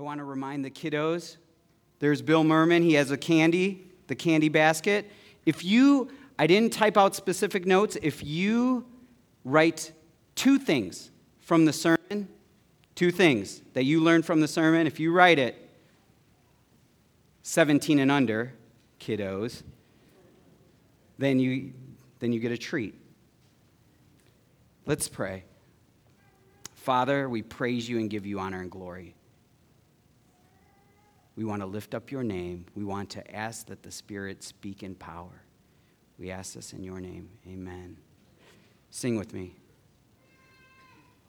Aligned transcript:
I 0.00 0.02
want 0.02 0.16
to 0.16 0.24
remind 0.24 0.64
the 0.64 0.70
kiddos 0.70 1.36
there's 1.98 2.22
Bill 2.22 2.42
Merman. 2.42 2.82
He 2.82 2.94
has 2.94 3.10
a 3.10 3.18
candy, 3.18 3.84
the 4.06 4.14
candy 4.14 4.48
basket. 4.48 5.10
If 5.44 5.62
you, 5.62 6.08
I 6.38 6.46
didn't 6.46 6.72
type 6.72 6.96
out 6.96 7.14
specific 7.14 7.66
notes, 7.66 7.98
if 8.00 8.24
you 8.24 8.86
write 9.44 9.92
two 10.36 10.58
things 10.58 11.10
from 11.40 11.66
the 11.66 11.74
sermon, 11.74 12.28
two 12.94 13.10
things 13.10 13.60
that 13.74 13.84
you 13.84 14.00
learned 14.00 14.24
from 14.24 14.40
the 14.40 14.48
sermon, 14.48 14.86
if 14.86 14.98
you 14.98 15.12
write 15.12 15.38
it, 15.38 15.68
17 17.42 17.98
and 17.98 18.10
under, 18.10 18.54
kiddos, 19.00 19.62
then 21.18 21.38
you, 21.38 21.74
then 22.20 22.32
you 22.32 22.40
get 22.40 22.52
a 22.52 22.58
treat. 22.58 22.94
Let's 24.86 25.08
pray. 25.08 25.44
Father, 26.72 27.28
we 27.28 27.42
praise 27.42 27.86
you 27.86 27.98
and 27.98 28.08
give 28.08 28.24
you 28.24 28.40
honor 28.40 28.62
and 28.62 28.70
glory. 28.70 29.14
We 31.40 31.46
want 31.46 31.62
to 31.62 31.66
lift 31.66 31.94
up 31.94 32.10
your 32.10 32.22
name. 32.22 32.66
We 32.74 32.84
want 32.84 33.08
to 33.12 33.34
ask 33.34 33.68
that 33.68 33.82
the 33.82 33.90
Spirit 33.90 34.42
speak 34.42 34.82
in 34.82 34.94
power. 34.94 35.40
We 36.18 36.30
ask 36.30 36.52
this 36.52 36.74
in 36.74 36.84
your 36.84 37.00
name. 37.00 37.30
Amen. 37.48 37.96
Sing 38.90 39.16
with 39.16 39.32
me. 39.32 39.56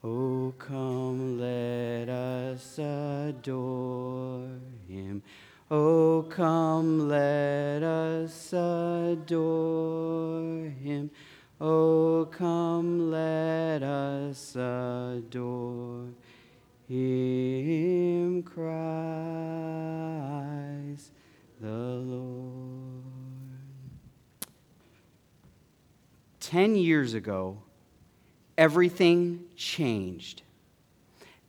Oh, 0.04 0.52
come, 0.58 1.40
let 1.40 2.10
us 2.10 2.78
adore 2.78 4.50
him. 4.86 5.22
Oh, 5.70 6.26
come, 6.28 7.08
let 7.08 7.82
us 7.82 8.52
adore 8.52 9.14
him. 10.82 11.10
Oh, 11.58 12.28
come, 12.30 13.10
let 13.10 13.82
us 13.82 14.56
adore 14.56 16.08
him, 16.86 17.41
10 26.52 26.76
years 26.76 27.14
ago, 27.14 27.56
everything 28.58 29.42
changed. 29.56 30.42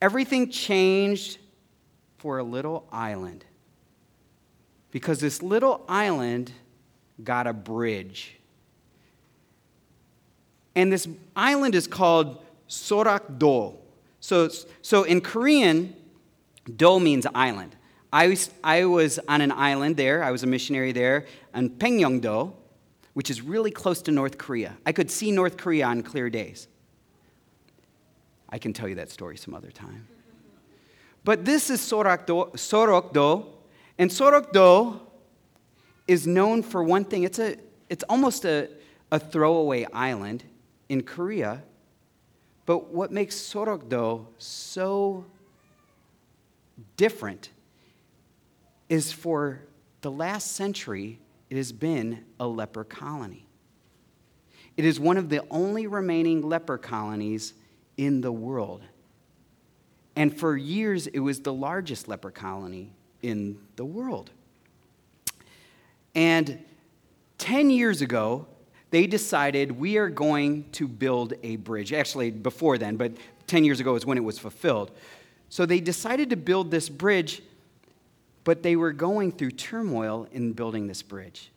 Everything 0.02 0.50
changed 0.50 1.40
for 2.20 2.38
a 2.38 2.44
little 2.44 2.88
island 2.90 3.44
because 4.92 5.20
this 5.20 5.44
little 5.44 5.84
island 5.90 6.54
got 7.22 7.48
a 7.48 7.52
bridge. 7.52 8.40
And 10.74 10.90
this 10.90 11.06
island 11.36 11.76
is 11.76 11.86
called 11.86 12.42
Sorokdo. 12.70 13.76
So, 14.22 14.50
so 14.82 15.04
in 15.04 15.20
Korean, 15.20 15.98
do 16.78 16.98
means 17.02 17.28
island. 17.36 17.76
I 18.14 18.30
was, 18.30 18.50
I 18.64 18.86
was 18.86 19.20
on 19.28 19.42
an 19.42 19.52
island 19.52 19.98
there, 19.98 20.24
I 20.24 20.32
was 20.32 20.44
a 20.44 20.48
missionary 20.48 20.94
there, 20.94 21.26
on 21.54 21.72
Pengyongdo, 21.72 22.54
which 23.14 23.30
is 23.30 23.42
really 23.42 23.72
close 23.72 24.02
to 24.04 24.12
North 24.12 24.38
Korea. 24.38 24.78
I 24.86 24.92
could 24.92 25.12
see 25.12 25.32
North 25.32 25.58
Korea 25.58 25.86
on 25.86 26.04
clear 26.04 26.30
days. 26.30 26.68
I 28.50 28.58
can 28.58 28.74
tell 28.74 28.88
you 28.88 28.96
that 28.96 29.10
story 29.10 29.38
some 29.38 29.54
other 29.54 29.72
time. 29.72 30.08
But 31.24 31.46
this 31.46 31.70
is 31.70 31.80
Sorokdo, 31.80 32.52
Sorokdo 32.54 33.46
and 33.98 34.10
Sorokdo 34.10 35.00
is 36.08 36.28
known 36.28 36.64
for 36.64 36.84
one 36.84 37.06
thing. 37.06 37.24
It's, 37.24 37.40
a, 37.40 37.56
it's 37.90 38.04
almost 38.10 38.46
a, 38.46 38.70
a 39.12 39.20
throwaway 39.20 39.86
island 39.94 40.44
in 40.90 41.04
Korea. 41.04 41.64
But 42.66 42.94
what 42.94 43.12
makes 43.12 43.36
Sorokdo 43.36 44.26
so 44.38 45.26
different 46.98 47.50
is 48.90 49.12
for 49.12 49.62
the 50.02 50.12
last 50.12 50.52
century, 50.54 51.20
it 51.54 51.58
has 51.58 51.72
been 51.72 52.26
a 52.40 52.48
leper 52.48 52.84
colony. 52.84 53.46
It 54.76 54.86
is 54.86 55.00
one 55.00 55.18
of 55.18 55.30
the 55.30 55.46
only 55.52 55.86
remaining 55.86 56.42
leper 56.42 56.80
colonies 56.80 57.54
in 57.96 58.22
the 58.22 58.32
world. 58.32 58.82
And 60.16 60.36
for 60.36 60.58
years, 60.58 61.06
it 61.06 61.20
was 61.20 61.42
the 61.42 61.54
largest 61.54 62.08
leper 62.08 62.32
colony 62.32 62.90
in 63.22 63.60
the 63.76 63.86
world. 63.86 64.32
And 66.16 66.58
10 67.38 67.70
years 67.70 68.02
ago, 68.02 68.48
they 68.90 69.06
decided 69.06 69.74
we 69.74 69.98
are 69.98 70.10
going 70.10 70.68
to 70.72 70.88
build 70.88 71.36
a 71.44 71.58
bridge. 71.58 71.94
Actually, 71.94 72.32
before 72.32 72.80
then, 72.80 72.96
but 72.98 73.12
10 73.46 73.64
years 73.64 73.80
ago 73.80 73.94
is 73.94 74.08
when 74.08 74.18
it 74.18 74.24
was 74.24 74.40
fulfilled. 74.40 74.90
So 75.50 75.68
they 75.68 75.82
decided 75.82 76.32
to 76.32 76.36
build 76.36 76.72
this 76.72 76.90
bridge, 76.90 77.44
but 78.44 78.64
they 78.64 78.76
were 78.76 78.92
going 78.92 79.32
through 79.32 79.52
turmoil 79.52 80.28
in 80.32 80.54
building 80.54 80.88
this 80.88 81.04
bridge. 81.04 81.52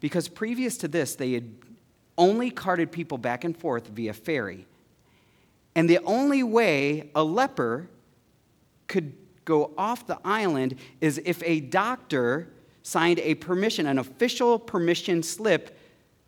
Because 0.00 0.28
previous 0.28 0.76
to 0.78 0.88
this, 0.88 1.14
they 1.14 1.32
had 1.32 1.50
only 2.16 2.50
carted 2.50 2.92
people 2.92 3.18
back 3.18 3.44
and 3.44 3.56
forth 3.56 3.88
via 3.88 4.12
ferry. 4.12 4.66
And 5.74 5.88
the 5.88 5.98
only 6.00 6.42
way 6.42 7.10
a 7.14 7.22
leper 7.22 7.88
could 8.88 9.12
go 9.44 9.72
off 9.78 10.06
the 10.06 10.18
island 10.24 10.76
is 11.00 11.20
if 11.24 11.42
a 11.44 11.60
doctor 11.60 12.48
signed 12.82 13.18
a 13.20 13.34
permission, 13.34 13.86
an 13.86 13.98
official 13.98 14.58
permission 14.58 15.22
slip. 15.22 15.78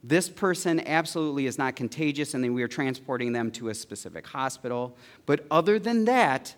This 0.03 0.29
person 0.29 0.81
absolutely 0.87 1.47
is 1.47 1.59
not 1.59 1.77
contagious, 1.77 2.35
and 2.35 2.43
then 2.43 2.55
we 2.55 2.63
are 2.63 2.69
transporting 2.69 3.33
them 3.33 3.51
to 3.53 3.69
a 3.69 3.75
specific 3.75 4.27
hospital. 4.27 4.97
But 5.27 5.47
other 5.51 5.79
than 5.79 6.05
that, 6.07 6.55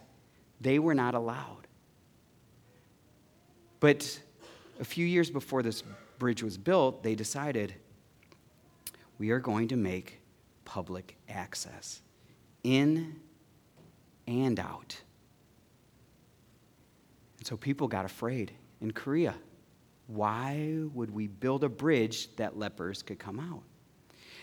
they 0.61 0.79
were 0.79 0.95
not 0.95 1.15
allowed. 1.15 1.67
But 3.81 4.21
a 4.81 4.85
few 4.85 5.07
years 5.07 5.31
before 5.31 5.63
this 5.63 5.83
bridge 6.23 6.41
was 6.41 6.57
built, 6.57 7.03
they 7.03 7.17
decided 7.17 7.75
we 9.19 9.31
are 9.31 9.41
going 9.41 9.67
to 9.67 9.75
make 9.75 10.21
public 10.65 11.17
access 11.29 12.01
in 12.63 13.17
and 14.29 14.61
out. 14.61 15.03
And 17.39 17.47
so 17.49 17.57
people 17.57 17.89
got 17.89 18.05
afraid 18.05 18.53
in 18.81 18.93
Korea. 18.93 19.35
Why 20.07 20.79
would 20.95 21.13
we 21.13 21.27
build 21.27 21.65
a 21.65 21.69
bridge 21.69 22.29
that 22.37 22.57
lepers 22.57 23.03
could 23.03 23.19
come 23.19 23.41
out? 23.41 23.65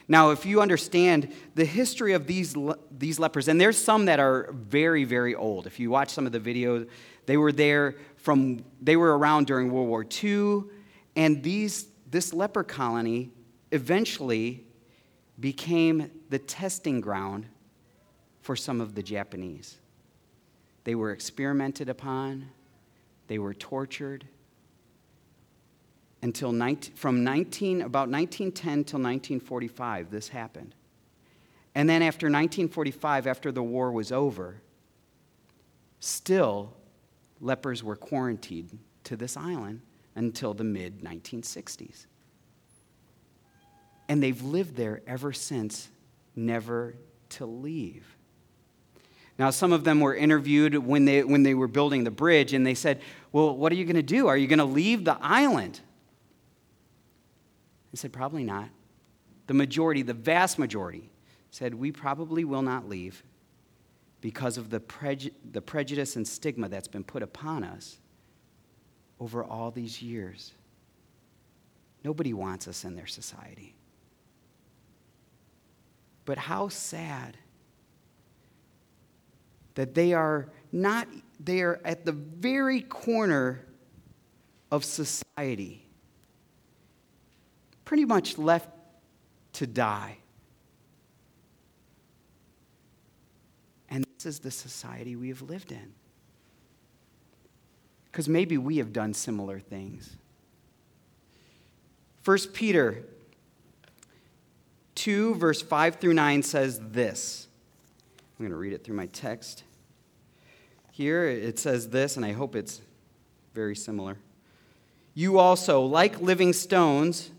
Now, 0.10 0.32
if 0.32 0.46
you 0.46 0.60
understand 0.60 1.32
the 1.56 1.64
history 1.64 2.12
of 2.12 2.28
these, 2.28 2.58
these 2.92 3.20
lepers, 3.20 3.48
and 3.48 3.62
there's 3.62 3.78
some 3.78 4.04
that 4.08 4.20
are 4.20 4.52
very, 4.52 5.06
very 5.06 5.34
old. 5.34 5.66
If 5.66 5.80
you 5.80 5.90
watch 5.92 6.10
some 6.10 6.26
of 6.26 6.34
the 6.34 6.42
videos, 6.42 6.90
they 7.26 7.38
were 7.38 7.54
there 7.54 7.96
from, 8.18 8.66
they 8.82 8.98
were 8.98 9.18
around 9.18 9.48
during 9.48 9.72
World 9.72 9.88
War 9.88 10.04
II, 10.04 10.64
and 11.20 11.44
these, 11.44 11.88
this 12.10 12.34
leper 12.34 12.64
colony 12.64 13.32
eventually 13.74 14.64
became 15.38 16.10
the 16.30 16.40
testing 16.40 17.02
ground 17.02 17.46
for 18.42 18.56
some 18.56 18.80
of 18.80 18.96
the 18.96 19.04
Japanese. 19.04 19.80
They 20.86 20.96
were 20.96 21.12
experimented 21.12 21.90
upon, 21.90 22.48
they 23.28 23.38
were 23.38 23.54
tortured. 23.54 24.28
Until 26.22 26.54
19, 26.54 26.96
from 26.96 27.26
19, 27.26 27.82
about 27.82 28.08
1910 28.08 28.86
till 28.86 29.00
1945, 29.00 30.12
this 30.12 30.30
happened. 30.30 30.74
And 31.76 31.90
then 31.90 32.02
after 32.02 32.28
1945, 32.28 33.28
after 33.28 33.52
the 33.52 33.64
war 33.64 33.92
was 33.92 34.14
over, 34.14 34.62
still 36.00 36.78
lepers 37.42 37.84
were 37.84 37.98
quarantined 37.98 38.80
to 39.04 39.18
this 39.18 39.36
island 39.36 39.82
until 40.20 40.54
the 40.54 40.66
mid 40.66 41.00
1960s. 41.00 42.06
And 44.10 44.22
they've 44.22 44.42
lived 44.42 44.76
there 44.76 45.02
ever 45.08 45.32
since, 45.32 45.88
never 46.36 46.96
to 47.30 47.46
leave. 47.46 48.18
Now, 49.38 49.50
some 49.50 49.72
of 49.72 49.86
them 49.86 50.02
were 50.02 50.14
interviewed 50.14 50.76
when 50.76 51.06
they, 51.06 51.24
when 51.24 51.44
they 51.44 51.54
were 51.54 51.70
building 51.70 52.04
the 52.04 52.12
bridge, 52.12 52.52
and 52.54 52.68
they 52.68 52.74
said, 52.74 53.00
Well, 53.32 53.56
what 53.56 53.72
are 53.72 53.76
you 53.76 53.86
going 53.86 53.96
to 53.96 54.02
do? 54.02 54.28
Are 54.28 54.36
you 54.36 54.48
going 54.48 54.60
to 54.60 54.66
leave 54.66 55.06
the 55.06 55.18
island? 55.22 55.80
They 57.94 57.98
said, 57.98 58.12
Probably 58.12 58.44
not. 58.44 58.68
The 59.48 59.54
majority, 59.54 60.02
the 60.02 60.14
vast 60.14 60.60
majority, 60.60 61.10
said, 61.50 61.74
We 61.74 61.94
probably 61.94 62.44
will 62.44 62.62
not 62.62 62.90
leave 62.90 63.24
because 64.20 64.58
of 64.58 64.70
the, 64.70 64.82
preju- 64.82 65.32
the 65.50 65.62
prejudice 65.62 66.18
and 66.18 66.28
stigma 66.28 66.68
that's 66.68 66.90
been 66.90 67.06
put 67.06 67.24
upon 67.24 67.64
us 67.64 68.00
over 69.20 69.44
all 69.44 69.72
these 69.72 70.02
years. 70.02 70.54
Nobody 72.04 72.34
wants 72.34 72.68
us 72.68 72.86
in 72.86 72.96
their 72.96 73.08
society. 73.08 73.76
But 76.26 76.38
how 76.38 76.70
sad 76.70 77.38
that 79.76 79.94
they 79.96 80.14
are 80.14 80.50
not, 80.72 81.08
they 81.40 81.62
are 81.62 81.80
at 81.84 82.06
the 82.06 82.12
very 82.12 82.82
corner 82.82 83.66
of 84.72 84.86
society, 84.86 85.86
pretty 87.86 88.06
much 88.06 88.38
left 88.38 88.70
to 89.54 89.66
die. 89.66 90.18
And 93.90 94.06
this 94.18 94.26
is 94.26 94.40
the 94.40 94.52
society 94.52 95.16
we 95.16 95.30
have 95.30 95.42
lived 95.42 95.72
in. 95.72 95.94
Because 98.20 98.28
maybe 98.28 98.58
we 98.58 98.80
have 98.80 98.92
done 98.92 99.14
similar 99.14 99.62
things. 99.62 100.18
1 102.26 102.38
Peter 102.52 103.06
2, 104.96 105.36
verse 105.36 105.62
5 105.62 105.96
through 106.02 106.16
9 106.16 106.44
says 106.44 106.82
this. 106.92 107.48
I'm 108.38 108.46
going 108.46 108.52
to 108.52 108.58
read 108.58 108.74
it 108.74 108.84
through 108.84 108.98
my 108.98 109.06
text. 109.06 109.64
Here 110.92 111.30
it 111.30 111.60
says 111.60 111.92
this, 111.92 112.18
and 112.18 112.26
I 112.26 112.34
hope 112.34 112.58
it's 112.58 112.82
very 113.54 113.74
similar. 113.74 114.18
You 115.14 115.40
also, 115.40 115.86
like 115.86 116.20
living 116.20 116.52
stones, 116.52 117.32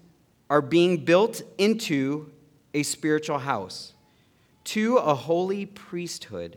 are 0.48 0.62
being 0.62 1.04
built 1.04 1.42
into 1.58 2.32
a 2.72 2.84
spiritual 2.84 3.40
house, 3.40 3.92
to 4.64 4.96
a 4.96 5.14
holy 5.14 5.66
priesthood, 5.66 6.56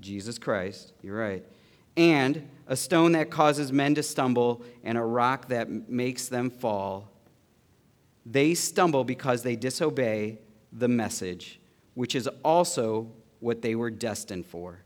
Jesus 0.00 0.38
Christ. 0.38 0.92
You're 1.02 1.18
right. 1.18 1.44
And 1.96 2.48
a 2.66 2.76
stone 2.76 3.12
that 3.12 3.30
causes 3.30 3.72
men 3.72 3.94
to 3.94 4.02
stumble, 4.02 4.62
and 4.84 4.98
a 4.98 5.02
rock 5.02 5.48
that 5.48 5.88
makes 5.88 6.28
them 6.28 6.50
fall. 6.50 7.10
They 8.24 8.54
stumble 8.54 9.04
because 9.04 9.42
they 9.42 9.56
disobey 9.56 10.38
the 10.72 10.88
message, 10.88 11.60
which 11.94 12.14
is 12.14 12.28
also 12.44 13.08
what 13.40 13.62
they 13.62 13.74
were 13.74 13.90
destined 13.90 14.46
for. 14.46 14.80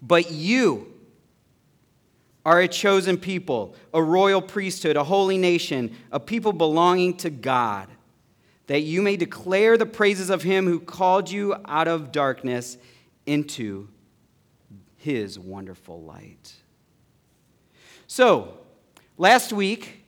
But 0.00 0.30
you 0.30 0.92
are 2.44 2.60
a 2.60 2.68
chosen 2.68 3.18
people, 3.18 3.74
a 3.92 4.02
royal 4.02 4.40
priesthood, 4.40 4.96
a 4.96 5.04
holy 5.04 5.38
nation, 5.38 5.94
a 6.12 6.20
people 6.20 6.52
belonging 6.52 7.16
to 7.18 7.30
God, 7.30 7.88
that 8.68 8.80
you 8.80 9.02
may 9.02 9.16
declare 9.16 9.76
the 9.76 9.86
praises 9.86 10.30
of 10.30 10.42
him 10.42 10.66
who 10.66 10.78
called 10.78 11.30
you 11.30 11.56
out 11.64 11.88
of 11.88 12.12
darkness 12.12 12.78
into 13.28 13.88
his 14.96 15.38
wonderful 15.38 16.02
light. 16.02 16.54
So, 18.06 18.56
last 19.18 19.52
week, 19.52 20.06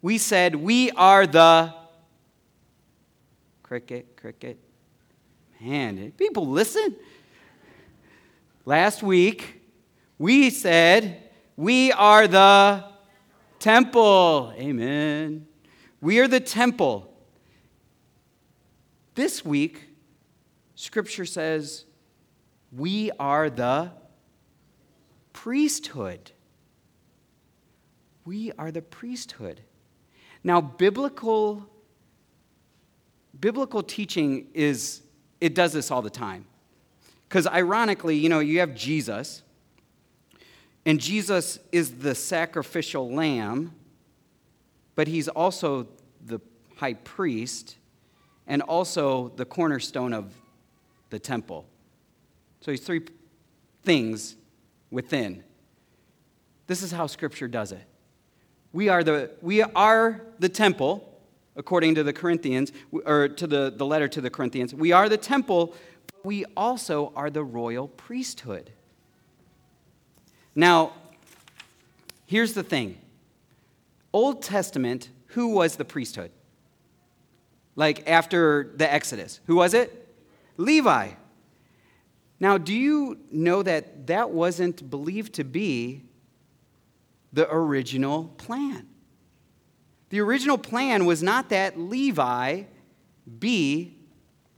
we 0.00 0.16
said 0.16 0.56
we 0.56 0.90
are 0.92 1.26
the 1.26 1.74
cricket, 3.62 4.16
cricket. 4.16 4.58
Man, 5.60 6.12
people 6.12 6.46
listen. 6.46 6.96
Last 8.64 9.02
week, 9.02 9.60
we 10.18 10.48
said 10.48 11.22
we 11.56 11.92
are 11.92 12.26
the 12.26 12.84
temple. 13.58 14.54
Amen. 14.56 15.46
We 16.00 16.18
are 16.18 16.28
the 16.28 16.40
temple. 16.40 17.14
This 19.14 19.44
week, 19.44 19.84
Scripture 20.74 21.26
says 21.26 21.84
we 22.76 23.10
are 23.18 23.50
the 23.50 23.90
priesthood. 25.32 26.32
We 28.24 28.52
are 28.52 28.70
the 28.70 28.82
priesthood. 28.82 29.60
Now, 30.42 30.60
biblical, 30.60 31.68
biblical 33.38 33.82
teaching 33.82 34.48
is, 34.54 35.02
it 35.40 35.54
does 35.54 35.72
this 35.72 35.90
all 35.90 36.02
the 36.02 36.10
time. 36.10 36.46
Because 37.28 37.46
ironically, 37.46 38.16
you 38.16 38.28
know, 38.28 38.40
you 38.40 38.60
have 38.60 38.74
Jesus, 38.74 39.42
and 40.86 41.00
Jesus 41.00 41.58
is 41.72 41.98
the 41.98 42.14
sacrificial 42.14 43.10
lamb, 43.10 43.72
but 44.94 45.08
he's 45.08 45.28
also 45.28 45.88
the 46.24 46.40
high 46.76 46.94
priest 46.94 47.76
and 48.46 48.62
also 48.62 49.32
the 49.36 49.44
cornerstone 49.44 50.12
of 50.12 50.32
the 51.10 51.18
temple. 51.18 51.66
So 52.64 52.70
he's 52.70 52.80
three 52.80 53.02
things 53.82 54.36
within. 54.90 55.44
This 56.66 56.82
is 56.82 56.92
how 56.92 57.06
Scripture 57.06 57.46
does 57.46 57.72
it. 57.72 57.84
We 58.72 58.88
are 58.88 59.04
the, 59.04 59.32
we 59.42 59.60
are 59.60 60.22
the 60.38 60.48
temple, 60.48 61.06
according 61.56 61.96
to 61.96 62.02
the 62.02 62.14
Corinthians, 62.14 62.72
or 62.90 63.28
to 63.28 63.46
the, 63.46 63.70
the 63.76 63.84
letter 63.84 64.08
to 64.08 64.22
the 64.22 64.30
Corinthians. 64.30 64.74
We 64.74 64.92
are 64.92 65.10
the 65.10 65.18
temple, 65.18 65.74
but 66.06 66.24
we 66.24 66.46
also 66.56 67.12
are 67.14 67.28
the 67.28 67.44
royal 67.44 67.88
priesthood. 67.88 68.70
Now, 70.54 70.94
here's 72.24 72.54
the 72.54 72.62
thing 72.62 72.96
Old 74.10 74.40
Testament, 74.40 75.10
who 75.26 75.48
was 75.48 75.76
the 75.76 75.84
priesthood? 75.84 76.30
Like 77.76 78.08
after 78.08 78.72
the 78.74 78.90
Exodus, 78.90 79.40
who 79.44 79.56
was 79.56 79.74
it? 79.74 80.08
Levi. 80.56 81.10
Now, 82.40 82.58
do 82.58 82.74
you 82.74 83.18
know 83.30 83.62
that 83.62 84.06
that 84.08 84.30
wasn't 84.30 84.90
believed 84.90 85.34
to 85.34 85.44
be 85.44 86.02
the 87.32 87.52
original 87.52 88.24
plan? 88.36 88.88
The 90.10 90.20
original 90.20 90.58
plan 90.58 91.06
was 91.06 91.22
not 91.22 91.48
that 91.50 91.78
Levi 91.78 92.64
be 93.38 93.96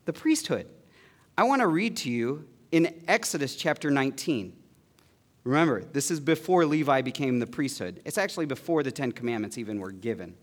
the 0.05 0.13
priesthood. 0.13 0.67
I 1.39 1.45
want 1.45 1.61
to 1.61 1.67
read 1.67 1.97
to 1.99 2.11
you 2.11 2.47
in 2.73 2.95
Exodus 3.07 3.57
chapter 3.57 3.91
19. 3.91 4.55
Remember, 5.45 5.85
this 5.85 6.11
is 6.11 6.19
before 6.19 6.67
Levi 6.67 7.03
became 7.03 7.39
the 7.39 7.47
priesthood. 7.47 8.01
It's 8.05 8.19
actually 8.19 8.47
before 8.47 8.83
the 8.83 8.91
Ten 8.91 9.13
Commandments 9.13 9.59
even 9.59 9.79
were 9.79 9.93
given. 9.93 10.35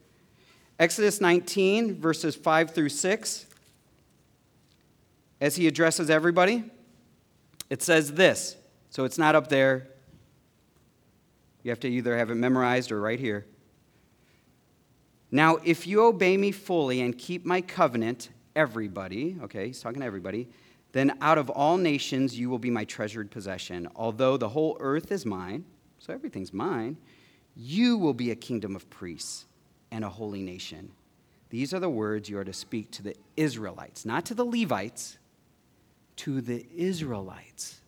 Exodus 0.79 1.19
19, 1.19 1.99
verses 1.99 2.35
5 2.35 2.71
through 2.73 2.89
6, 2.89 3.45
as 5.41 5.55
he 5.55 5.67
addresses 5.67 6.09
everybody. 6.09 6.63
It 7.73 7.81
says 7.81 8.13
this, 8.13 8.55
so 8.91 9.03
it's 9.03 9.17
not 9.17 9.33
up 9.33 9.47
there. 9.47 9.87
You 11.63 11.71
have 11.71 11.79
to 11.79 11.89
either 11.89 12.15
have 12.15 12.29
it 12.29 12.35
memorized 12.35 12.91
or 12.91 13.01
right 13.01 13.19
here. 13.19 13.47
Now, 15.31 15.57
if 15.63 15.87
you 15.87 16.05
obey 16.05 16.37
me 16.37 16.51
fully 16.51 17.01
and 17.01 17.17
keep 17.17 17.47
my 17.47 17.61
covenant, 17.61 18.29
everybody, 18.55 19.37
okay, 19.41 19.65
he's 19.65 19.81
talking 19.81 20.01
to 20.01 20.05
everybody, 20.05 20.49
then 20.91 21.17
out 21.19 21.39
of 21.39 21.49
all 21.49 21.77
nations 21.77 22.37
you 22.37 22.47
will 22.47 22.59
be 22.59 22.69
my 22.69 22.85
treasured 22.85 23.31
possession. 23.31 23.87
Although 23.95 24.37
the 24.37 24.49
whole 24.49 24.77
earth 24.79 25.11
is 25.11 25.25
mine, 25.25 25.65
so 25.97 26.13
everything's 26.13 26.53
mine, 26.53 26.95
you 27.55 27.97
will 27.97 28.13
be 28.13 28.29
a 28.29 28.35
kingdom 28.35 28.75
of 28.75 28.87
priests 28.91 29.47
and 29.89 30.05
a 30.05 30.09
holy 30.09 30.43
nation. 30.43 30.91
These 31.49 31.73
are 31.73 31.79
the 31.79 31.89
words 31.89 32.29
you 32.29 32.37
are 32.37 32.45
to 32.45 32.53
speak 32.53 32.91
to 32.91 33.01
the 33.01 33.15
Israelites, 33.35 34.05
not 34.05 34.27
to 34.27 34.35
the 34.35 34.45
Levites, 34.45 35.17
to 36.23 36.39
the 36.39 36.65
Israelites. 36.73 37.81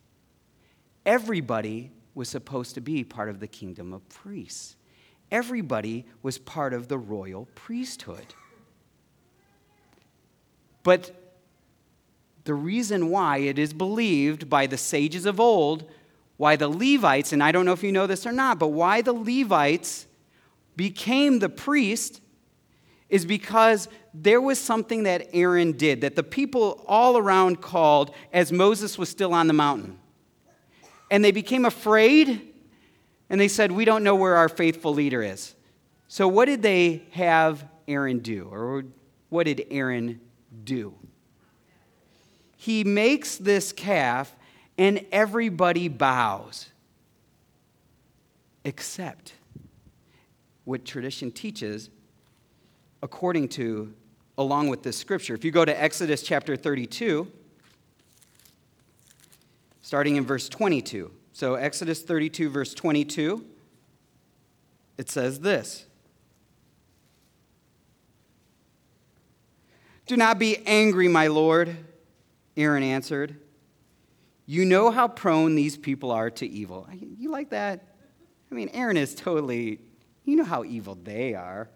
Everybody 1.06 1.92
was 2.16 2.28
supposed 2.28 2.76
to 2.76 2.82
be 2.82 3.02
part 3.02 3.30
of 3.30 3.40
the 3.40 3.48
kingdom 3.48 3.94
of 3.94 4.08
priests. 4.10 4.76
Everybody 5.32 6.06
was 6.22 6.38
part 6.38 6.74
of 6.74 6.90
the 6.90 6.98
royal 6.98 7.48
priesthood. 7.56 8.26
But 10.84 11.16
the 12.44 12.54
reason 12.54 13.10
why 13.10 13.38
it 13.38 13.58
is 13.58 13.72
believed 13.72 14.50
by 14.50 14.68
the 14.68 14.78
sages 14.78 15.26
of 15.26 15.40
old, 15.40 15.90
why 16.36 16.58
the 16.58 16.68
Levites, 16.68 17.32
and 17.32 17.42
I 17.42 17.54
don't 17.54 17.66
know 17.66 17.72
if 17.72 17.84
you 17.84 17.94
know 17.94 18.06
this 18.06 18.28
or 18.28 18.34
not, 18.34 18.60
but 18.60 18.68
why 18.68 19.02
the 19.02 19.14
Levites 19.14 20.08
became 20.76 21.40
the 21.40 21.48
priest 21.48 22.20
is 23.10 23.26
because 23.26 23.88
there 24.14 24.42
was 24.42 24.60
something 24.60 25.04
that 25.04 25.28
Aaron 25.34 25.74
did 25.74 26.02
that 26.02 26.16
the 26.16 26.24
people 26.24 26.84
all 26.88 27.18
around 27.18 27.62
called 27.62 28.14
as 28.34 28.52
Moses 28.52 28.98
was 28.98 29.10
still 29.10 29.34
on 29.34 29.48
the 29.48 29.54
mountain. 29.54 30.00
And 31.12 31.24
they 31.24 31.32
became 31.32 31.66
afraid 31.66 32.42
and 33.30 33.40
they 33.40 33.48
said, 33.48 33.72
We 33.72 33.86
don't 33.86 34.04
know 34.04 34.16
where 34.16 34.36
our 34.36 34.50
faithful 34.50 34.94
leader 34.94 35.22
is. 35.22 35.56
So, 36.08 36.28
what 36.28 36.46
did 36.46 36.62
they 36.62 37.04
have 37.12 37.66
Aaron 37.88 38.20
do? 38.20 38.48
Or 38.52 38.86
what 39.30 39.46
did 39.46 39.66
Aaron 39.70 40.20
do? 40.64 40.96
He 42.58 42.84
makes 42.84 43.38
this 43.38 43.72
calf 43.72 44.36
and 44.78 45.06
everybody 45.12 45.88
bows, 45.88 46.70
except 48.64 49.34
what 50.64 50.84
tradition 50.84 51.32
teaches 51.32 51.90
according 53.06 53.48
to, 53.48 53.94
along 54.36 54.68
with 54.68 54.82
this 54.82 54.98
scripture. 54.98 55.36
If 55.36 55.46
you 55.46 55.52
go 55.52 55.64
to 55.64 55.80
Exodus 55.80 56.24
chapter 56.24 56.56
32, 56.56 57.32
starting 59.84 60.16
in 60.16 60.26
verse 60.26 60.50
22, 60.50 61.12
So, 61.32 61.54
Exodus 61.54 62.02
32, 62.02 62.50
verse 62.50 62.74
22, 62.74 63.46
it 64.98 65.08
says 65.12 65.40
this 65.42 65.86
Do 70.08 70.18
not 70.18 70.40
be 70.40 70.58
angry, 70.66 71.08
my 71.08 71.28
Lord, 71.28 71.78
Aaron 72.58 72.82
answered. 72.82 73.40
You 74.48 74.66
know 74.66 74.90
how 74.90 75.08
prone 75.08 75.54
these 75.54 75.78
people 75.78 76.10
are 76.10 76.32
to 76.32 76.48
evil. 76.48 76.88
You 76.92 77.30
like 77.30 77.52
that? 77.52 77.86
I 78.52 78.56
mean, 78.56 78.70
Aaron 78.74 78.98
is 78.98 79.14
totally, 79.14 79.82
you 80.24 80.36
know 80.36 80.44
how 80.44 80.64
evil 80.64 80.98
they 81.04 81.36
are. 81.36 81.70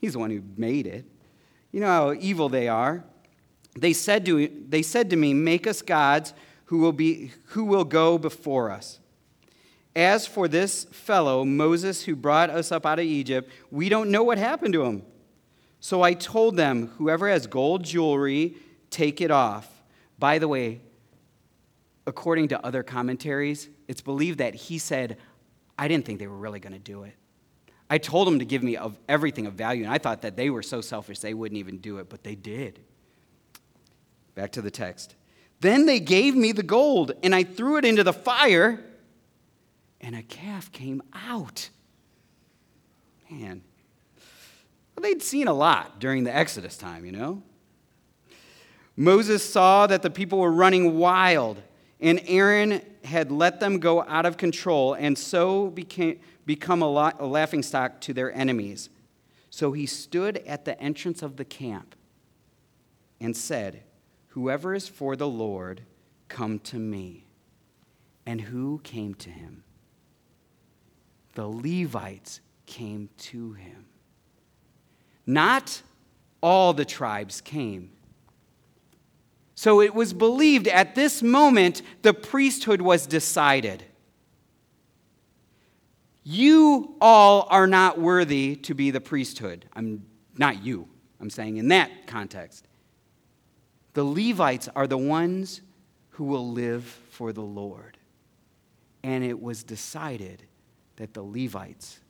He's 0.00 0.14
the 0.14 0.18
one 0.18 0.30
who 0.30 0.42
made 0.56 0.86
it. 0.86 1.04
You 1.72 1.80
know 1.80 1.86
how 1.86 2.12
evil 2.12 2.48
they 2.48 2.68
are. 2.68 3.04
They 3.78 3.92
said 3.92 4.24
to, 4.26 4.50
they 4.68 4.82
said 4.82 5.10
to 5.10 5.16
me, 5.16 5.34
Make 5.34 5.66
us 5.66 5.82
gods 5.82 6.32
who 6.66 6.78
will, 6.78 6.92
be, 6.92 7.32
who 7.48 7.64
will 7.64 7.84
go 7.84 8.18
before 8.18 8.70
us. 8.70 8.98
As 9.94 10.26
for 10.26 10.48
this 10.48 10.84
fellow, 10.84 11.44
Moses, 11.44 12.04
who 12.04 12.16
brought 12.16 12.50
us 12.50 12.70
up 12.70 12.84
out 12.84 12.98
of 12.98 13.04
Egypt, 13.04 13.50
we 13.70 13.88
don't 13.88 14.10
know 14.10 14.22
what 14.22 14.38
happened 14.38 14.74
to 14.74 14.84
him. 14.84 15.02
So 15.80 16.02
I 16.02 16.14
told 16.14 16.56
them, 16.56 16.88
Whoever 16.98 17.28
has 17.28 17.46
gold 17.46 17.84
jewelry, 17.84 18.56
take 18.90 19.20
it 19.20 19.30
off. 19.30 19.70
By 20.18 20.38
the 20.38 20.48
way, 20.48 20.80
according 22.06 22.48
to 22.48 22.66
other 22.66 22.82
commentaries, 22.82 23.68
it's 23.88 24.00
believed 24.00 24.38
that 24.38 24.54
he 24.54 24.78
said, 24.78 25.18
I 25.78 25.88
didn't 25.88 26.06
think 26.06 26.18
they 26.18 26.26
were 26.26 26.36
really 26.36 26.60
going 26.60 26.72
to 26.72 26.78
do 26.78 27.02
it. 27.02 27.14
I 27.88 27.98
told 27.98 28.26
them 28.26 28.40
to 28.40 28.44
give 28.44 28.62
me 28.62 28.76
of 28.76 28.98
everything 29.08 29.46
of 29.46 29.54
value, 29.54 29.84
and 29.84 29.92
I 29.92 29.98
thought 29.98 30.22
that 30.22 30.36
they 30.36 30.50
were 30.50 30.62
so 30.62 30.80
selfish 30.80 31.20
they 31.20 31.34
wouldn't 31.34 31.58
even 31.58 31.78
do 31.78 31.98
it, 31.98 32.08
but 32.08 32.24
they 32.24 32.34
did. 32.34 32.80
Back 34.34 34.52
to 34.52 34.62
the 34.62 34.70
text. 34.70 35.14
Then 35.60 35.86
they 35.86 36.00
gave 36.00 36.34
me 36.34 36.52
the 36.52 36.62
gold, 36.62 37.12
and 37.22 37.34
I 37.34 37.44
threw 37.44 37.76
it 37.76 37.84
into 37.84 38.02
the 38.02 38.12
fire, 38.12 38.84
and 40.00 40.14
a 40.14 40.22
calf 40.22 40.72
came 40.72 41.02
out. 41.14 41.70
Man. 43.30 43.62
Well, 44.94 45.02
they'd 45.02 45.22
seen 45.22 45.46
a 45.46 45.52
lot 45.52 46.00
during 46.00 46.24
the 46.24 46.34
Exodus 46.34 46.76
time, 46.76 47.04
you 47.04 47.12
know? 47.12 47.42
Moses 48.96 49.48
saw 49.48 49.86
that 49.86 50.02
the 50.02 50.10
people 50.10 50.38
were 50.38 50.52
running 50.52 50.96
wild, 50.96 51.60
and 52.00 52.20
Aaron 52.26 52.82
had 53.04 53.30
let 53.30 53.60
them 53.60 53.78
go 53.78 54.02
out 54.02 54.26
of 54.26 54.36
control, 54.36 54.94
and 54.94 55.16
so 55.16 55.70
became, 55.70 56.20
become 56.44 56.82
a, 56.82 56.90
lot, 56.90 57.16
a 57.20 57.26
laughing 57.26 57.62
stock 57.62 58.00
to 58.02 58.12
their 58.12 58.32
enemies. 58.32 58.90
So 59.50 59.72
he 59.72 59.86
stood 59.86 60.38
at 60.46 60.64
the 60.64 60.78
entrance 60.80 61.22
of 61.22 61.36
the 61.36 61.44
camp 61.44 61.94
and 63.20 63.36
said, 63.36 63.82
Whoever 64.28 64.74
is 64.74 64.86
for 64.86 65.16
the 65.16 65.28
Lord, 65.28 65.82
come 66.28 66.58
to 66.60 66.78
me. 66.78 67.26
And 68.26 68.40
who 68.40 68.80
came 68.82 69.14
to 69.14 69.30
him? 69.30 69.62
The 71.34 71.46
Levites 71.46 72.40
came 72.66 73.08
to 73.18 73.52
him. 73.52 73.86
Not 75.26 75.80
all 76.42 76.74
the 76.74 76.84
tribes 76.84 77.40
came. 77.40 77.92
So 79.56 79.80
it 79.80 79.94
was 79.94 80.12
believed 80.12 80.68
at 80.68 80.94
this 80.94 81.22
moment 81.22 81.80
the 82.02 82.14
priesthood 82.14 82.82
was 82.82 83.06
decided. 83.06 83.82
You 86.22 86.94
all 87.00 87.46
are 87.50 87.66
not 87.66 87.98
worthy 87.98 88.56
to 88.56 88.74
be 88.74 88.90
the 88.90 89.00
priesthood. 89.00 89.64
I'm 89.74 90.04
not 90.36 90.62
you. 90.62 90.88
I'm 91.20 91.30
saying 91.30 91.56
in 91.56 91.68
that 91.68 92.06
context. 92.06 92.68
The 93.94 94.04
Levites 94.04 94.68
are 94.76 94.86
the 94.86 94.98
ones 94.98 95.62
who 96.10 96.24
will 96.24 96.50
live 96.50 96.84
for 97.10 97.32
the 97.32 97.42
Lord. 97.42 97.96
And 99.02 99.24
it 99.24 99.40
was 99.40 99.62
decided 99.62 100.42
that 100.96 101.14
the 101.14 101.22
Levites 101.22 102.00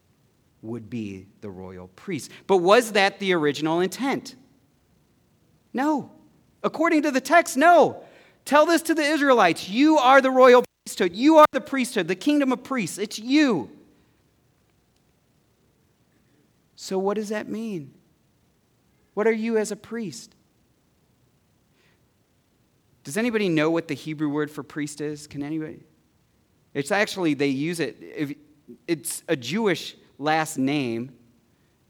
would 0.62 0.90
be 0.90 1.26
the 1.42 1.50
royal 1.50 1.88
priests. 1.88 2.28
But 2.48 2.56
was 2.56 2.92
that 2.92 3.20
the 3.20 3.34
original 3.34 3.80
intent? 3.80 4.34
No. 5.72 6.10
According 6.62 7.02
to 7.02 7.10
the 7.10 7.20
text, 7.20 7.56
no. 7.56 8.02
Tell 8.44 8.66
this 8.66 8.82
to 8.82 8.94
the 8.94 9.02
Israelites. 9.02 9.68
You 9.68 9.98
are 9.98 10.20
the 10.20 10.30
royal 10.30 10.64
priesthood. 10.84 11.14
You 11.14 11.38
are 11.38 11.46
the 11.52 11.60
priesthood, 11.60 12.08
the 12.08 12.14
kingdom 12.14 12.52
of 12.52 12.62
priests. 12.62 12.98
It's 12.98 13.18
you. 13.18 13.70
So, 16.76 16.98
what 16.98 17.14
does 17.14 17.30
that 17.30 17.48
mean? 17.48 17.92
What 19.14 19.26
are 19.26 19.32
you 19.32 19.56
as 19.56 19.72
a 19.72 19.76
priest? 19.76 20.34
Does 23.02 23.16
anybody 23.16 23.48
know 23.48 23.70
what 23.70 23.88
the 23.88 23.94
Hebrew 23.94 24.28
word 24.28 24.50
for 24.50 24.62
priest 24.62 25.00
is? 25.00 25.26
Can 25.26 25.42
anybody? 25.42 25.84
It's 26.74 26.90
actually, 26.90 27.34
they 27.34 27.46
use 27.46 27.80
it, 27.80 28.36
it's 28.86 29.22
a 29.28 29.36
Jewish 29.36 29.96
last 30.18 30.58
name 30.58 31.12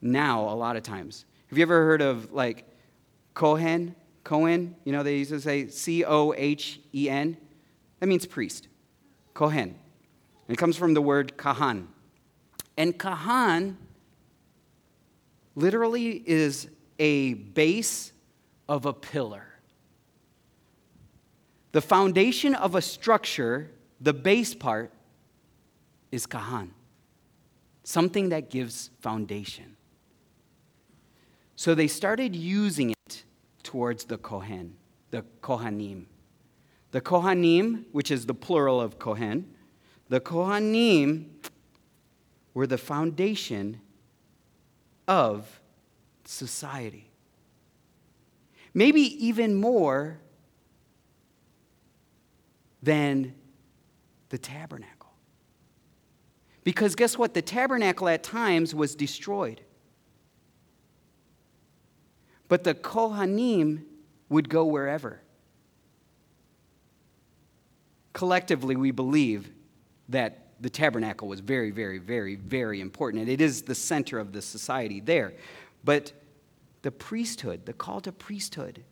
now, 0.01 0.49
a 0.49 0.55
lot 0.55 0.77
of 0.77 0.83
times. 0.83 1.25
Have 1.49 1.59
you 1.59 1.63
ever 1.63 1.85
heard 1.85 2.03
of 2.03 2.33
like 2.33 2.65
Cohen? 3.35 3.97
Cohen? 4.27 4.75
You 4.85 4.91
know, 4.91 5.05
they 5.05 5.19
used 5.19 5.31
to 5.31 5.41
say 5.41 5.69
C 5.69 6.05
O 6.05 6.35
H 6.37 6.81
E 6.93 7.09
N. 7.09 7.37
That 8.01 8.09
means 8.09 8.27
priest. 8.27 8.67
Kohen. 9.35 9.69
And 9.69 10.55
it 10.55 10.59
comes 10.59 10.77
from 10.77 10.95
the 10.95 11.01
word 11.01 11.37
kahan. 11.37 11.87
And 12.77 12.99
kahan 12.99 13.77
literally 15.55 16.25
is 16.27 16.69
a 16.99 17.35
base 17.35 18.13
of 18.69 18.85
a 18.85 18.93
pillar. 18.93 19.47
The 21.71 21.81
foundation 21.81 22.57
of 22.57 22.75
a 22.75 22.83
structure, 22.83 23.71
the 24.01 24.13
base 24.13 24.55
part, 24.55 24.93
is 26.11 26.27
kahan, 26.27 26.71
something 27.85 28.31
that 28.31 28.51
gives 28.51 28.91
foundation. 29.01 29.77
So 31.55 31.77
they 31.77 31.87
started 31.87 32.35
using 32.35 32.91
it 32.91 32.96
towards 33.77 34.05
the 34.05 34.17
Kohen, 34.17 34.75
the 35.11 35.23
Kohanim. 35.43 36.07
The 36.93 37.03
Kohanim, 37.03 37.85
which 37.93 38.11
is 38.11 38.25
the 38.25 38.33
plural 38.33 38.81
of 38.81 38.99
Kohen, 38.99 39.55
the 40.09 40.19
Kohanim 40.19 41.27
were 42.55 42.67
the 42.67 42.79
foundation 42.79 43.83
of 45.07 45.61
society. 46.25 47.11
Maybe 48.73 49.03
even 49.27 49.55
more 49.55 50.21
than 52.83 53.35
the 54.31 54.39
tabernacle. 54.39 55.13
Because 56.65 56.95
guess 56.95 57.19
what? 57.19 57.35
The 57.35 57.43
tabernacle 57.43 58.09
at 58.09 58.23
times 58.23 58.75
was 58.75 58.95
destroyed. 58.95 59.61
But 62.49 62.65
the 62.65 62.75
Kohanim 62.75 63.83
would 64.29 64.49
go 64.49 64.65
wherever. 64.65 65.21
Collectively, 68.13 68.77
we 68.77 68.91
believe 68.91 69.51
that 70.09 70.47
the 70.61 70.71
tabernacle 70.71 71.29
was 71.29 71.41
very, 71.41 71.71
very, 71.71 71.99
very, 71.99 72.37
very 72.37 72.81
important. 72.81 73.23
And 73.23 73.31
it 73.31 73.41
is 73.41 73.63
the 73.63 73.75
center 73.75 74.19
of 74.19 74.33
the 74.33 74.41
society 74.41 75.01
there. 75.01 75.35
But 75.85 76.13
the 76.83 76.91
priesthood, 76.91 77.67
the 77.67 77.73
call 77.73 78.01
to 78.03 78.13
priesthood, 78.13 78.85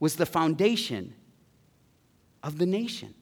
was 0.00 0.16
the 0.16 0.26
foundation 0.26 1.14
of 2.42 2.58
the 2.58 2.66
nation. 2.66 3.14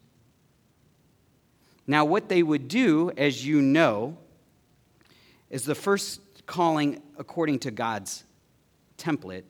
Now, 1.87 2.05
what 2.05 2.29
they 2.29 2.43
would 2.43 2.69
do, 2.69 3.11
as 3.17 3.45
you 3.45 3.61
know, 3.61 4.17
is 5.51 5.65
the 5.65 5.75
first 5.75 6.21
calling 6.47 7.03
according 7.19 7.61
to 7.61 7.71
God's 7.71 8.25
template 9.05 9.45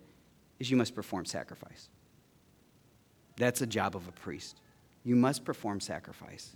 is 0.58 0.70
you 0.70 0.76
must 0.76 0.94
perform 0.94 1.24
sacrifice. 1.24 1.88
That's 3.36 3.60
a 3.60 3.66
job 3.66 3.96
of 3.96 4.06
a 4.08 4.12
priest. 4.12 4.60
You 5.04 5.16
must 5.16 5.44
perform 5.44 5.80
sacrifice. 5.80 6.54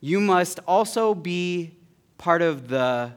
You 0.00 0.20
must 0.20 0.60
also 0.66 1.14
be 1.14 1.76
part 2.18 2.42
of 2.42 2.68
the 2.68 3.12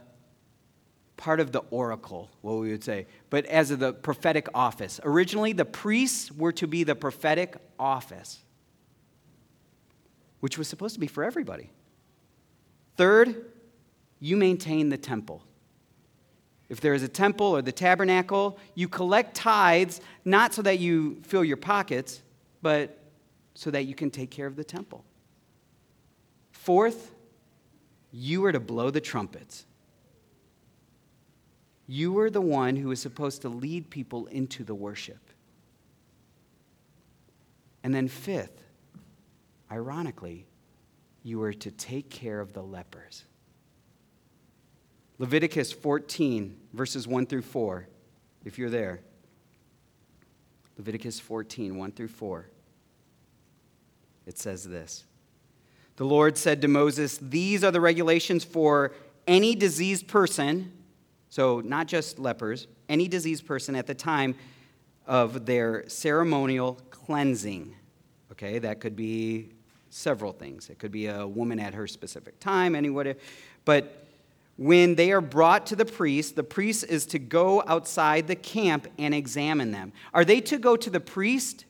part 1.17 1.39
of 1.39 1.51
the 1.51 1.61
oracle, 1.71 2.29
what 2.41 2.55
we 2.55 2.71
would 2.71 2.83
say, 2.83 3.07
but 3.29 3.45
as 3.45 3.71
of 3.71 3.79
the 3.79 3.93
prophetic 3.93 4.49
office. 4.53 4.99
Originally, 5.03 5.53
the 5.53 5.63
priests 5.63 6.29
were 6.29 6.51
to 6.51 6.67
be 6.67 6.83
the 6.83 6.95
prophetic 6.95 7.55
office, 7.79 8.43
which 10.41 10.57
was 10.57 10.67
supposed 10.67 10.93
to 10.93 10.99
be 10.99 11.07
for 11.07 11.23
everybody. 11.23 11.69
Third, 12.97 13.45
you 14.19 14.35
maintain 14.35 14.89
the 14.89 14.97
temple. 14.97 15.41
If 16.67 16.81
there 16.81 16.93
is 16.93 17.03
a 17.03 17.07
temple 17.07 17.48
or 17.48 17.62
the 17.62 17.72
tabernacle, 17.72 18.57
you 18.74 18.88
collect 18.88 19.36
tithes 19.36 20.01
not 20.24 20.53
so 20.53 20.62
that 20.63 20.79
you 20.79 21.22
fill 21.24 21.43
your 21.43 21.57
pockets, 21.57 22.22
but 22.62 22.98
so 23.53 23.69
that 23.72 23.86
you 23.86 23.93
can 23.93 24.10
take 24.10 24.31
care 24.31 24.48
of 24.48 24.55
the 24.55 24.63
temple. 24.63 25.05
Fourth, 26.51 27.13
you 28.12 28.43
are 28.45 28.51
to 28.51 28.60
blow 28.60 28.89
the 28.89 29.01
trumpets. 29.01 29.65
You 31.88 32.12
were 32.13 32.31
the 32.31 32.41
one 32.41 32.75
who 32.75 32.88
was 32.88 33.00
supposed 33.00 33.43
to 33.43 33.50
lead 33.50 33.89
people 33.91 34.25
into 34.27 34.63
the 34.63 34.74
worship. 34.74 35.19
And 37.84 37.93
then, 37.93 38.07
fifth, 38.07 38.63
ironically, 39.72 40.48
you 41.22 41.38
were 41.38 41.53
to 41.53 41.69
take 41.69 42.10
care 42.10 42.39
of 42.39 42.53
the 42.53 42.63
lepers. 42.63 43.25
Leviticus 45.17 45.72
14, 45.72 46.57
verses 46.74 47.07
1 47.07 47.25
through 47.25 47.41
4, 47.41 47.88
if 48.43 48.57
you're 48.57 48.69
there. 48.69 49.00
Leviticus 50.77 51.19
14, 51.19 51.77
1 51.77 51.91
through 51.93 52.10
4. 52.10 52.50
It 54.25 54.38
says 54.38 54.65
this 54.65 55.05
The 55.95 56.05
Lord 56.05 56.38
said 56.38 56.62
to 56.63 56.67
Moses, 56.67 57.17
These 57.22 57.63
are 57.63 57.72
the 57.72 57.79
regulations 57.79 58.43
for 58.43 58.91
any 59.25 59.55
diseased 59.55 60.07
person, 60.07 60.74
so 61.29 61.62
not 61.62 61.88
just 61.88 62.19
lepers, 62.19 62.67
any 62.89 63.07
diseased 63.07 63.45
person 63.45 63.75
at 63.75 63.88
the 63.88 63.95
time 63.95 64.36
of 65.07 65.45
their 65.45 65.88
ceremonial 65.88 66.79
cleansing. 66.89 67.74
Okay, 68.31 68.60
that 68.60 68.81
could 68.81 68.95
be 68.95 69.50
several 69.89 70.34
things. 70.34 70.69
It 70.69 70.77
could 70.77 70.91
be 70.91 71.07
a 71.07 71.25
woman 71.25 71.60
at 71.60 71.74
her 71.74 71.88
specific 71.88 72.39
time, 72.39 72.75
anybody. 72.75 73.13
But 73.63 74.04
when 74.57 74.95
they 74.95 75.12
are 75.12 75.21
brought 75.21 75.65
to 75.67 75.75
the 75.75 75.85
priest, 75.85 76.35
the 76.35 76.43
priest 76.43 76.85
is 76.85 77.05
to 77.07 77.19
go 77.19 77.63
outside 77.67 78.27
the 78.27 78.35
camp 78.35 78.88
and 78.97 79.13
examine 79.13 79.71
them. 79.71 79.91
Are 80.13 80.24
they 80.24 80.39
to 80.41 80.57
go 80.57 80.77
to 80.77 80.89
the 80.89 81.00
priest, 81.00 81.65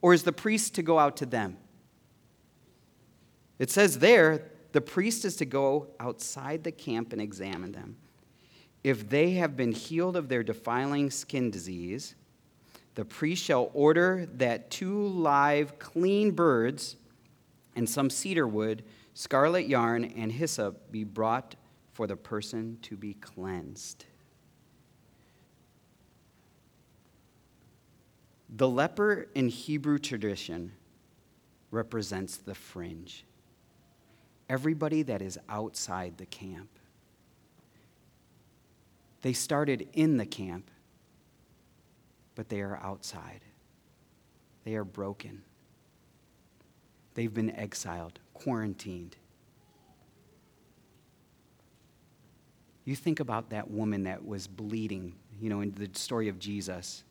or 0.00 0.14
is 0.14 0.22
the 0.22 0.32
priest 0.32 0.74
to 0.76 0.82
go 0.82 0.98
out 0.98 1.18
to 1.18 1.26
them? 1.26 1.58
It 3.58 3.70
says 3.70 3.98
there, 3.98 4.50
the 4.72 4.80
priest 4.80 5.24
is 5.26 5.36
to 5.36 5.44
go 5.44 5.88
outside 6.00 6.64
the 6.64 6.72
camp 6.72 7.12
and 7.12 7.20
examine 7.20 7.72
them. 7.72 7.96
If 8.82 9.10
they 9.10 9.32
have 9.32 9.56
been 9.56 9.72
healed 9.72 10.16
of 10.16 10.30
their 10.30 10.42
defiling 10.42 11.10
skin 11.10 11.50
disease, 11.50 12.14
the 12.94 13.04
priest 13.04 13.44
shall 13.44 13.70
order 13.74 14.26
that 14.34 14.70
two 14.70 15.06
live, 15.08 15.78
clean 15.78 16.30
birds 16.30 16.96
and 17.76 17.88
some 17.88 18.08
cedar 18.08 18.48
wood 18.48 18.82
scarlet 19.20 19.68
yarn 19.68 20.02
and 20.02 20.32
hyssop 20.32 20.90
be 20.90 21.04
brought 21.04 21.54
for 21.92 22.06
the 22.06 22.16
person 22.16 22.78
to 22.80 22.96
be 22.96 23.12
cleansed. 23.12 24.06
The 28.48 28.66
leper 28.66 29.28
in 29.34 29.48
Hebrew 29.50 29.98
tradition 29.98 30.72
represents 31.70 32.38
the 32.38 32.54
fringe. 32.54 33.26
Everybody 34.48 35.02
that 35.02 35.20
is 35.20 35.38
outside 35.50 36.16
the 36.16 36.24
camp. 36.24 36.70
They 39.20 39.34
started 39.34 39.86
in 39.92 40.16
the 40.16 40.24
camp, 40.24 40.70
but 42.34 42.48
they 42.48 42.62
are 42.62 42.78
outside. 42.82 43.42
They 44.64 44.76
are 44.76 44.84
broken. 44.84 45.42
They've 47.12 47.34
been 47.34 47.50
exiled 47.50 48.18
quarantined. 48.42 49.16
You 52.84 52.96
think 52.96 53.20
about 53.20 53.50
that 53.50 53.70
woman 53.70 54.04
that 54.04 54.26
was 54.26 54.46
bleeding, 54.46 55.14
you 55.40 55.50
know, 55.50 55.60
in 55.60 55.72
the 55.72 55.88
story 55.92 56.28
of 56.28 56.38
Jesus, 56.38 57.04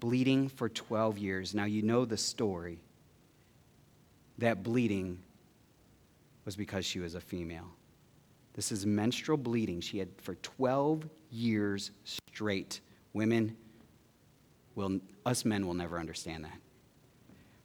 bleeding 0.00 0.48
for 0.48 0.68
12 0.68 1.18
years. 1.18 1.54
Now, 1.54 1.64
you 1.64 1.82
know 1.82 2.04
the 2.04 2.16
story. 2.16 2.78
That 4.38 4.62
bleeding 4.62 5.18
was 6.44 6.56
because 6.56 6.84
she 6.84 6.98
was 6.98 7.14
a 7.14 7.20
female. 7.20 7.70
This 8.54 8.72
is 8.72 8.86
menstrual 8.86 9.38
bleeding. 9.38 9.80
She 9.80 9.98
had 9.98 10.08
for 10.16 10.34
12 10.36 11.06
years 11.30 11.90
straight. 12.04 12.80
Women 13.12 13.56
will, 14.74 15.00
us 15.26 15.44
men 15.44 15.66
will 15.66 15.74
never 15.74 15.98
understand 15.98 16.44
that. 16.44 16.58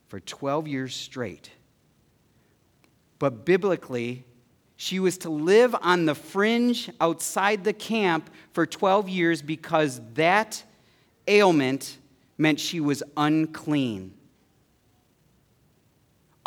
For 0.09 0.19
12 0.19 0.67
years 0.67 0.93
straight 0.93 1.49
but 3.21 3.45
biblically, 3.45 4.25
she 4.77 4.99
was 4.99 5.19
to 5.19 5.29
live 5.29 5.75
on 5.79 6.07
the 6.07 6.15
fringe 6.15 6.89
outside 6.99 7.63
the 7.63 7.71
camp 7.71 8.31
for 8.51 8.65
12 8.65 9.07
years 9.07 9.43
because 9.43 10.01
that 10.15 10.63
ailment 11.27 11.99
meant 12.39 12.59
she 12.59 12.79
was 12.79 13.03
unclean. 13.15 14.11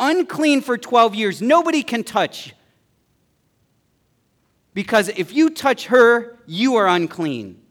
Unclean 0.01 0.59
for 0.59 0.77
12 0.77 1.15
years. 1.15 1.41
Nobody 1.41 1.81
can 1.81 2.03
touch. 2.03 2.53
Because 4.73 5.07
if 5.07 5.33
you 5.33 5.49
touch 5.51 5.85
her, 5.85 6.37
you 6.45 6.75
are 6.75 6.89
unclean. 6.89 7.61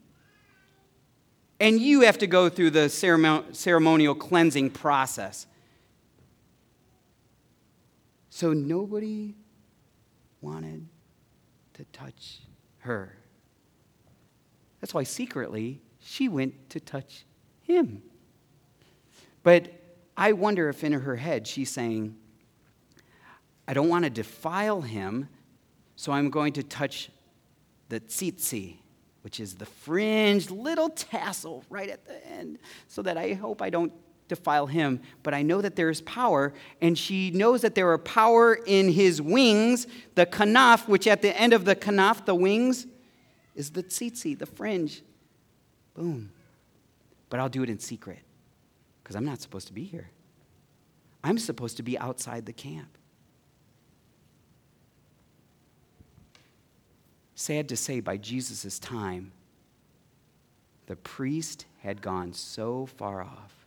And 1.61 1.79
you 1.79 2.01
have 2.01 2.17
to 2.17 2.27
go 2.27 2.49
through 2.49 2.71
the 2.71 2.89
ceremonial 2.89 4.15
cleansing 4.15 4.71
process. 4.71 5.47
So 8.35 8.53
nobody 8.53 9.37
wanted 10.41 10.89
to 11.75 11.85
touch 11.93 12.41
her. 12.79 13.17
That's 14.81 14.93
why 14.93 15.05
secretly 15.05 15.81
she 16.01 16.29
went 16.29 16.69
to 16.71 16.81
touch 16.81 17.27
him. 17.63 18.03
But 19.45 19.71
I 20.17 20.33
wonder 20.33 20.69
if 20.69 20.83
in 20.83 20.95
her 20.95 21.15
head 21.15 21.47
she's 21.47 21.71
saying, 21.71 22.17
I 23.69 23.73
don't 23.73 23.89
want 23.89 24.03
to 24.03 24.11
defile 24.11 24.81
him, 24.81 25.29
so 25.95 26.11
I'm 26.11 26.29
going 26.29 26.55
to 26.55 26.65
touch 26.65 27.11
the 27.89 28.01
tzitzi, 28.01 28.79
which 29.23 29.39
is 29.39 29.55
the 29.55 29.67
fringed 29.67 30.51
little 30.51 30.89
tassel 30.89 31.63
right 31.71 31.89
at 31.89 32.05
the 32.05 32.27
end, 32.27 32.59
so 32.89 33.01
that 33.03 33.17
I 33.17 33.35
hope 33.35 33.63
I 33.63 33.71
don't 33.71 33.93
defile 34.29 34.67
him, 34.67 35.01
but 35.23 35.35
I 35.35 35.43
know 35.43 35.61
that 35.61 35.77
there 35.77 35.91
is 35.91 36.01
power, 36.03 36.55
and 36.81 36.99
she 36.99 37.31
knows 37.31 37.61
that 37.63 37.75
there 37.75 37.91
are 37.91 37.99
power 37.99 38.55
in 38.55 38.91
his 38.91 39.21
wings, 39.21 39.87
the 40.15 40.27
kanaf, 40.27 40.89
which 40.89 41.07
at 41.07 41.23
the 41.23 41.39
end 41.39 41.53
of 41.53 41.65
the 41.65 41.77
kanaf, 41.77 42.25
the 42.25 42.35
wings, 42.35 42.87
is 43.55 43.71
the 43.71 43.83
tzitzi, 43.83 44.39
the 44.39 44.47
fringe. 44.47 45.03
Boom. 45.95 46.31
But 47.29 47.41
I'll 47.41 47.49
do 47.49 47.63
it 47.63 47.71
in 47.71 47.79
secret 47.79 48.21
because 49.03 49.17
I'm 49.17 49.25
not 49.25 49.41
supposed 49.41 49.67
to 49.69 49.73
be 49.73 49.85
here. 49.85 50.11
I'm 51.23 51.39
supposed 51.39 51.77
to 51.77 51.83
be 51.83 51.99
outside 51.99 52.47
the 52.47 52.53
camp. 52.53 52.99
Sad 57.35 57.69
to 57.69 57.77
say, 57.77 58.01
by 58.01 58.17
Jesus' 58.17 58.79
time, 58.79 59.33
the 60.87 60.97
priest 60.97 61.67
had 61.83 62.01
gone 62.01 62.33
so 62.33 62.87
far 62.87 63.23
off 63.23 63.64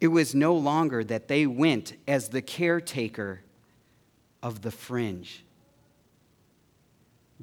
It 0.00 0.08
was 0.08 0.34
no 0.34 0.54
longer 0.54 1.04
that 1.04 1.28
they 1.28 1.46
went 1.46 1.94
as 2.08 2.30
the 2.30 2.40
caretaker 2.40 3.42
of 4.42 4.62
the 4.62 4.70
fringe. 4.70 5.44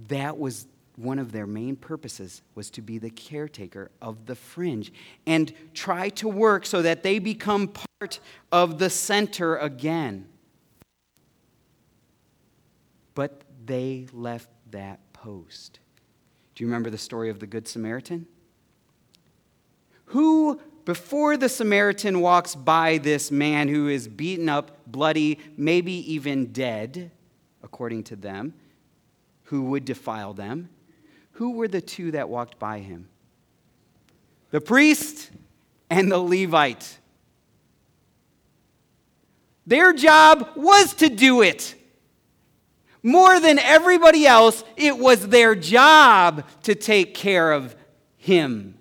That 0.08 0.38
was 0.38 0.68
one 0.96 1.20
of 1.20 1.32
their 1.32 1.46
main 1.46 1.76
purposes 1.76 2.42
was 2.56 2.72
to 2.72 2.82
be 2.82 2.98
the 2.98 3.12
caretaker 3.12 3.92
of 4.02 4.26
the 4.26 4.36
fringe 4.36 4.92
and 5.28 5.54
try 5.76 6.10
to 6.10 6.28
work 6.28 6.66
so 6.66 6.82
that 6.82 7.04
they 7.04 7.20
become 7.20 7.68
part 8.00 8.20
of 8.52 8.80
the 8.80 8.90
center 8.90 9.58
again. 9.58 10.28
But 13.14 13.44
they 13.66 14.08
left 14.12 14.50
that 14.72 15.00
post. 15.14 15.80
Do 16.56 16.64
you 16.64 16.68
remember 16.68 16.90
the 16.90 16.98
story 16.98 17.30
of 17.30 17.40
the 17.40 17.48
Good 17.48 17.68
Samaritan? 17.68 18.26
Who 20.06 20.60
before 20.88 21.36
the 21.36 21.50
Samaritan 21.50 22.22
walks 22.22 22.56
by 22.56 22.98
this 22.98 23.30
man 23.30 23.68
who 23.68 23.90
is 23.90 24.08
beaten 24.08 24.48
up, 24.48 24.72
bloody, 24.88 25.38
maybe 25.58 25.92
even 26.14 26.54
dead, 26.54 27.12
according 27.62 28.06
to 28.06 28.16
them, 28.16 28.54
who 29.44 29.64
would 29.64 29.84
defile 29.84 30.34
them, 30.34 30.70
who 31.34 31.52
were 31.52 31.68
the 31.68 31.82
two 31.82 32.12
that 32.12 32.30
walked 32.30 32.58
by 32.58 32.80
him? 32.80 33.10
The 34.52 34.62
priest 34.62 35.30
and 35.90 36.10
the 36.10 36.20
Levite. 36.20 37.00
Their 39.66 39.92
job 39.92 40.52
was 40.56 40.94
to 40.94 41.10
do 41.10 41.42
it. 41.42 41.76
More 43.04 43.42
than 43.42 43.60
everybody 43.60 44.26
else, 44.26 44.64
it 44.78 44.98
was 44.98 45.28
their 45.28 45.54
job 45.54 46.46
to 46.64 46.76
take 46.76 47.14
care 47.14 47.52
of 47.52 47.76
him 48.16 48.77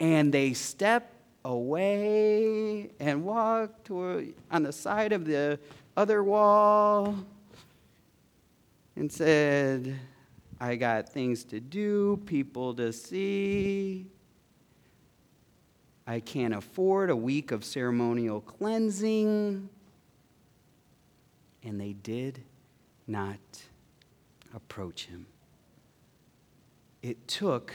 and 0.00 0.32
they 0.32 0.52
step 0.52 1.12
away 1.44 2.90
and 2.98 3.24
walk 3.24 3.84
to, 3.84 4.34
on 4.50 4.62
the 4.62 4.72
side 4.72 5.12
of 5.12 5.24
the 5.24 5.58
other 5.96 6.24
wall 6.24 7.14
and 8.96 9.10
said, 9.10 9.98
I 10.60 10.76
got 10.76 11.08
things 11.08 11.44
to 11.44 11.60
do, 11.60 12.20
people 12.26 12.74
to 12.74 12.92
see. 12.92 14.06
I 16.06 16.20
can't 16.20 16.54
afford 16.54 17.10
a 17.10 17.16
week 17.16 17.50
of 17.50 17.64
ceremonial 17.64 18.40
cleansing. 18.40 19.68
And 21.62 21.80
they 21.80 21.94
did 21.94 22.42
not 23.06 23.38
approach 24.54 25.06
him. 25.06 25.26
It 27.02 27.26
took 27.26 27.74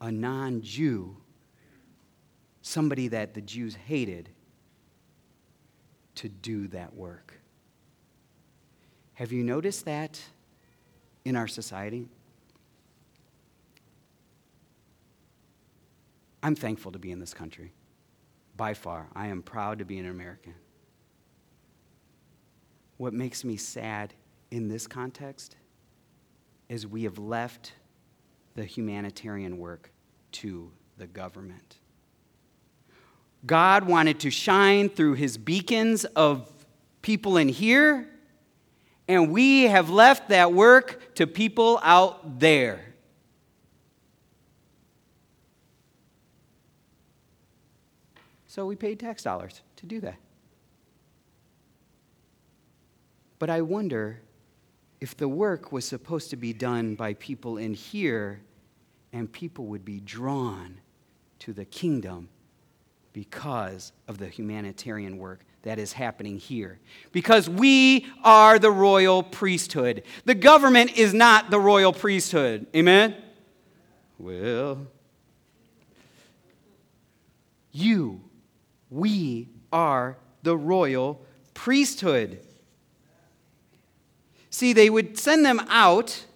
a 0.00 0.10
non 0.10 0.62
Jew 0.62 1.16
somebody 2.64 3.08
that 3.08 3.34
the 3.34 3.42
Jews 3.42 3.74
hated 3.74 4.30
to 6.14 6.30
do 6.30 6.66
that 6.68 6.94
work. 6.94 7.38
Have 9.12 9.32
you 9.32 9.44
noticed 9.44 9.84
that 9.84 10.18
in 11.26 11.36
our 11.36 11.46
society? 11.46 12.08
I'm 16.42 16.54
thankful 16.54 16.90
to 16.92 16.98
be 16.98 17.12
in 17.12 17.20
this 17.20 17.34
country. 17.34 17.74
By 18.56 18.72
far, 18.72 19.08
I 19.14 19.26
am 19.26 19.42
proud 19.42 19.78
to 19.80 19.84
be 19.84 19.98
an 19.98 20.06
American. 20.08 20.54
What 22.96 23.12
makes 23.12 23.44
me 23.44 23.58
sad 23.58 24.14
in 24.50 24.68
this 24.68 24.86
context 24.86 25.56
is 26.70 26.86
we 26.86 27.02
have 27.04 27.18
left 27.18 27.74
the 28.54 28.64
humanitarian 28.64 29.58
work 29.58 29.90
to 30.32 30.72
the 30.96 31.06
government. 31.06 31.76
God 33.46 33.86
wanted 33.86 34.20
to 34.20 34.30
shine 34.30 34.88
through 34.88 35.14
his 35.14 35.36
beacons 35.36 36.04
of 36.04 36.50
people 37.02 37.36
in 37.36 37.48
here, 37.48 38.08
and 39.06 39.30
we 39.30 39.64
have 39.64 39.90
left 39.90 40.30
that 40.30 40.52
work 40.52 41.14
to 41.16 41.26
people 41.26 41.78
out 41.82 42.40
there. 42.40 42.80
So 48.46 48.64
we 48.66 48.76
paid 48.76 49.00
tax 49.00 49.22
dollars 49.22 49.62
to 49.76 49.86
do 49.86 50.00
that. 50.00 50.16
But 53.38 53.50
I 53.50 53.60
wonder 53.62 54.22
if 55.00 55.16
the 55.16 55.28
work 55.28 55.72
was 55.72 55.84
supposed 55.84 56.30
to 56.30 56.36
be 56.36 56.52
done 56.52 56.94
by 56.94 57.14
people 57.14 57.58
in 57.58 57.74
here 57.74 58.40
and 59.12 59.30
people 59.30 59.66
would 59.66 59.84
be 59.84 60.00
drawn 60.00 60.80
to 61.40 61.52
the 61.52 61.64
kingdom 61.64 62.28
because 63.14 63.92
of 64.08 64.18
the 64.18 64.28
humanitarian 64.28 65.16
work 65.16 65.40
that 65.62 65.78
is 65.78 65.94
happening 65.94 66.36
here. 66.36 66.78
Because 67.12 67.48
we 67.48 68.06
are 68.22 68.58
the 68.58 68.70
royal 68.70 69.22
priesthood. 69.22 70.02
The 70.26 70.34
government 70.34 70.98
is 70.98 71.14
not 71.14 71.48
the 71.48 71.58
royal 71.58 71.92
priesthood. 71.92 72.66
Amen? 72.76 73.14
Well, 74.18 74.88
you, 77.72 78.20
we 78.90 79.48
are 79.72 80.18
the 80.42 80.56
royal 80.56 81.24
priesthood. 81.54 82.40
See, 84.50 84.72
they 84.72 84.90
would 84.90 85.18
send 85.18 85.46
them 85.46 85.60
out. 85.68 86.26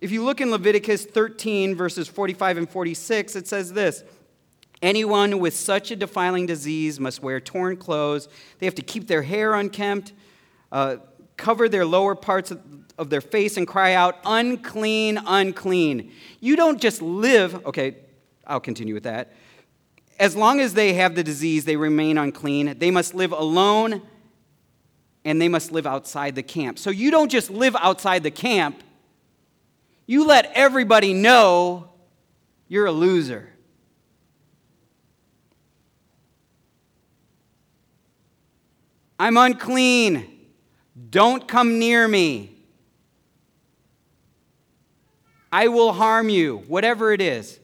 If 0.00 0.12
you 0.12 0.24
look 0.24 0.40
in 0.40 0.52
Leviticus 0.52 1.04
13, 1.04 1.74
verses 1.74 2.06
45 2.06 2.58
and 2.58 2.70
46, 2.70 3.36
it 3.36 3.48
says 3.48 3.72
this 3.72 4.04
Anyone 4.82 5.38
with 5.38 5.56
such 5.56 5.90
a 5.90 5.96
defiling 5.96 6.46
disease 6.46 7.00
must 7.00 7.22
wear 7.22 7.40
torn 7.40 7.76
clothes. 7.76 8.28
They 8.58 8.66
have 8.66 8.74
to 8.74 8.82
keep 8.82 9.06
their 9.06 9.22
hair 9.22 9.54
unkempt, 9.54 10.12
uh, 10.70 10.96
cover 11.36 11.68
their 11.68 11.86
lower 11.86 12.14
parts 12.14 12.50
of, 12.50 12.60
of 12.98 13.08
their 13.08 13.20
face, 13.20 13.56
and 13.56 13.66
cry 13.66 13.94
out, 13.94 14.18
unclean, 14.24 15.18
unclean. 15.26 16.12
You 16.40 16.56
don't 16.56 16.80
just 16.80 17.00
live, 17.00 17.66
okay, 17.66 17.96
I'll 18.46 18.60
continue 18.60 18.94
with 18.94 19.04
that. 19.04 19.32
As 20.18 20.36
long 20.36 20.60
as 20.60 20.74
they 20.74 20.94
have 20.94 21.14
the 21.14 21.24
disease, 21.24 21.64
they 21.64 21.76
remain 21.76 22.16
unclean. 22.18 22.78
They 22.78 22.90
must 22.90 23.14
live 23.14 23.32
alone 23.32 24.02
and 25.24 25.42
they 25.42 25.48
must 25.48 25.72
live 25.72 25.86
outside 25.86 26.36
the 26.36 26.42
camp. 26.42 26.78
So 26.78 26.90
you 26.90 27.10
don't 27.10 27.30
just 27.30 27.50
live 27.50 27.74
outside 27.76 28.22
the 28.22 28.30
camp, 28.30 28.82
you 30.06 30.24
let 30.24 30.52
everybody 30.54 31.12
know 31.12 31.90
you're 32.68 32.86
a 32.86 32.92
loser. 32.92 33.50
I'm 39.18 39.36
unclean. 39.36 40.26
Don't 41.10 41.46
come 41.46 41.78
near 41.78 42.06
me. 42.06 42.52
I 45.52 45.68
will 45.68 45.92
harm 45.92 46.28
you, 46.28 46.58
whatever 46.66 47.12
it 47.12 47.20
is. 47.20 47.58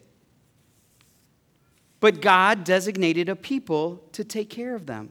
But 2.01 2.21
God 2.21 2.65
designated 2.65 3.29
a 3.29 3.37
people 3.37 4.03
to 4.13 4.25
take 4.25 4.51
care 4.51 4.75
of 4.75 4.87
them 4.87 5.11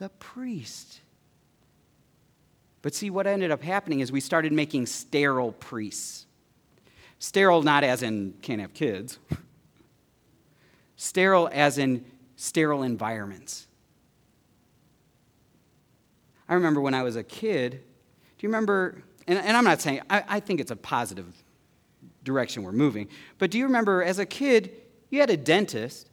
the 0.00 0.08
priest. 0.08 1.00
But 2.80 2.94
see, 2.94 3.10
what 3.10 3.26
ended 3.26 3.50
up 3.50 3.62
happening 3.62 4.00
is 4.00 4.10
we 4.10 4.20
started 4.20 4.50
making 4.50 4.86
sterile 4.86 5.52
priests. 5.52 6.24
Sterile, 7.18 7.62
not 7.62 7.84
as 7.84 8.02
in 8.02 8.32
can't 8.40 8.62
have 8.62 8.72
kids, 8.72 9.18
sterile 10.96 11.50
as 11.52 11.76
in 11.76 12.02
sterile 12.36 12.82
environments. 12.82 13.66
I 16.50 16.54
remember 16.54 16.80
when 16.80 16.94
I 16.94 17.04
was 17.04 17.14
a 17.14 17.22
kid, 17.22 17.70
do 17.70 17.78
you 18.40 18.48
remember? 18.48 19.02
And, 19.28 19.38
and 19.38 19.56
I'm 19.56 19.62
not 19.64 19.80
saying, 19.80 20.00
I, 20.10 20.24
I 20.28 20.40
think 20.40 20.58
it's 20.60 20.72
a 20.72 20.76
positive 20.76 21.32
direction 22.24 22.64
we're 22.64 22.72
moving, 22.72 23.08
but 23.38 23.52
do 23.52 23.58
you 23.58 23.64
remember 23.64 24.02
as 24.02 24.18
a 24.18 24.26
kid, 24.26 24.72
you 25.10 25.20
had 25.20 25.30
a 25.30 25.36
dentist, 25.36 26.10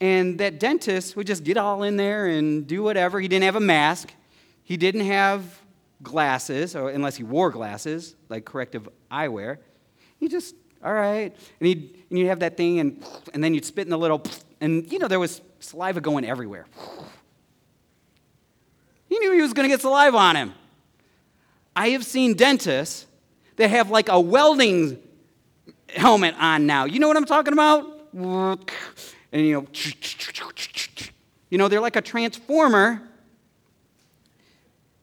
and 0.00 0.38
that 0.38 0.58
dentist 0.58 1.16
would 1.16 1.26
just 1.26 1.44
get 1.44 1.56
all 1.56 1.84
in 1.84 1.96
there 1.96 2.26
and 2.26 2.66
do 2.66 2.82
whatever. 2.82 3.20
He 3.20 3.28
didn't 3.28 3.44
have 3.44 3.56
a 3.56 3.60
mask, 3.60 4.12
he 4.64 4.76
didn't 4.76 5.06
have 5.06 5.60
glasses, 6.02 6.74
or 6.74 6.90
unless 6.90 7.14
he 7.14 7.22
wore 7.22 7.50
glasses, 7.50 8.16
like 8.28 8.44
corrective 8.44 8.88
eyewear. 9.10 9.58
He 10.18 10.26
just, 10.26 10.56
all 10.84 10.92
right. 10.94 11.34
And, 11.60 11.66
he'd, 11.66 12.04
and 12.10 12.18
you'd 12.18 12.28
have 12.28 12.40
that 12.40 12.56
thing, 12.56 12.80
and, 12.80 13.04
and 13.32 13.42
then 13.42 13.54
you'd 13.54 13.64
spit 13.64 13.86
in 13.86 13.90
the 13.90 13.98
little, 13.98 14.22
and 14.60 14.90
you 14.92 14.98
know, 14.98 15.06
there 15.06 15.20
was 15.20 15.42
saliva 15.60 16.00
going 16.00 16.24
everywhere. 16.24 16.66
He 19.28 19.32
knew 19.32 19.36
he 19.36 19.42
was 19.42 19.52
going 19.52 19.68
to 19.68 19.72
get 19.72 19.82
saliva 19.82 20.16
on 20.16 20.36
him. 20.36 20.54
I 21.76 21.90
have 21.90 22.02
seen 22.02 22.32
dentists 22.32 23.04
that 23.56 23.68
have 23.68 23.90
like 23.90 24.08
a 24.08 24.18
welding 24.18 24.98
helmet 25.94 26.34
on 26.38 26.66
now. 26.66 26.86
You 26.86 26.98
know 26.98 27.08
what 27.08 27.18
I'm 27.18 27.26
talking 27.26 27.52
about? 27.52 28.08
And 28.14 29.46
you 29.46 29.52
know, 29.52 29.66
you 31.50 31.58
know, 31.58 31.68
they're 31.68 31.80
like 31.80 31.96
a 31.96 32.00
transformer. 32.00 33.02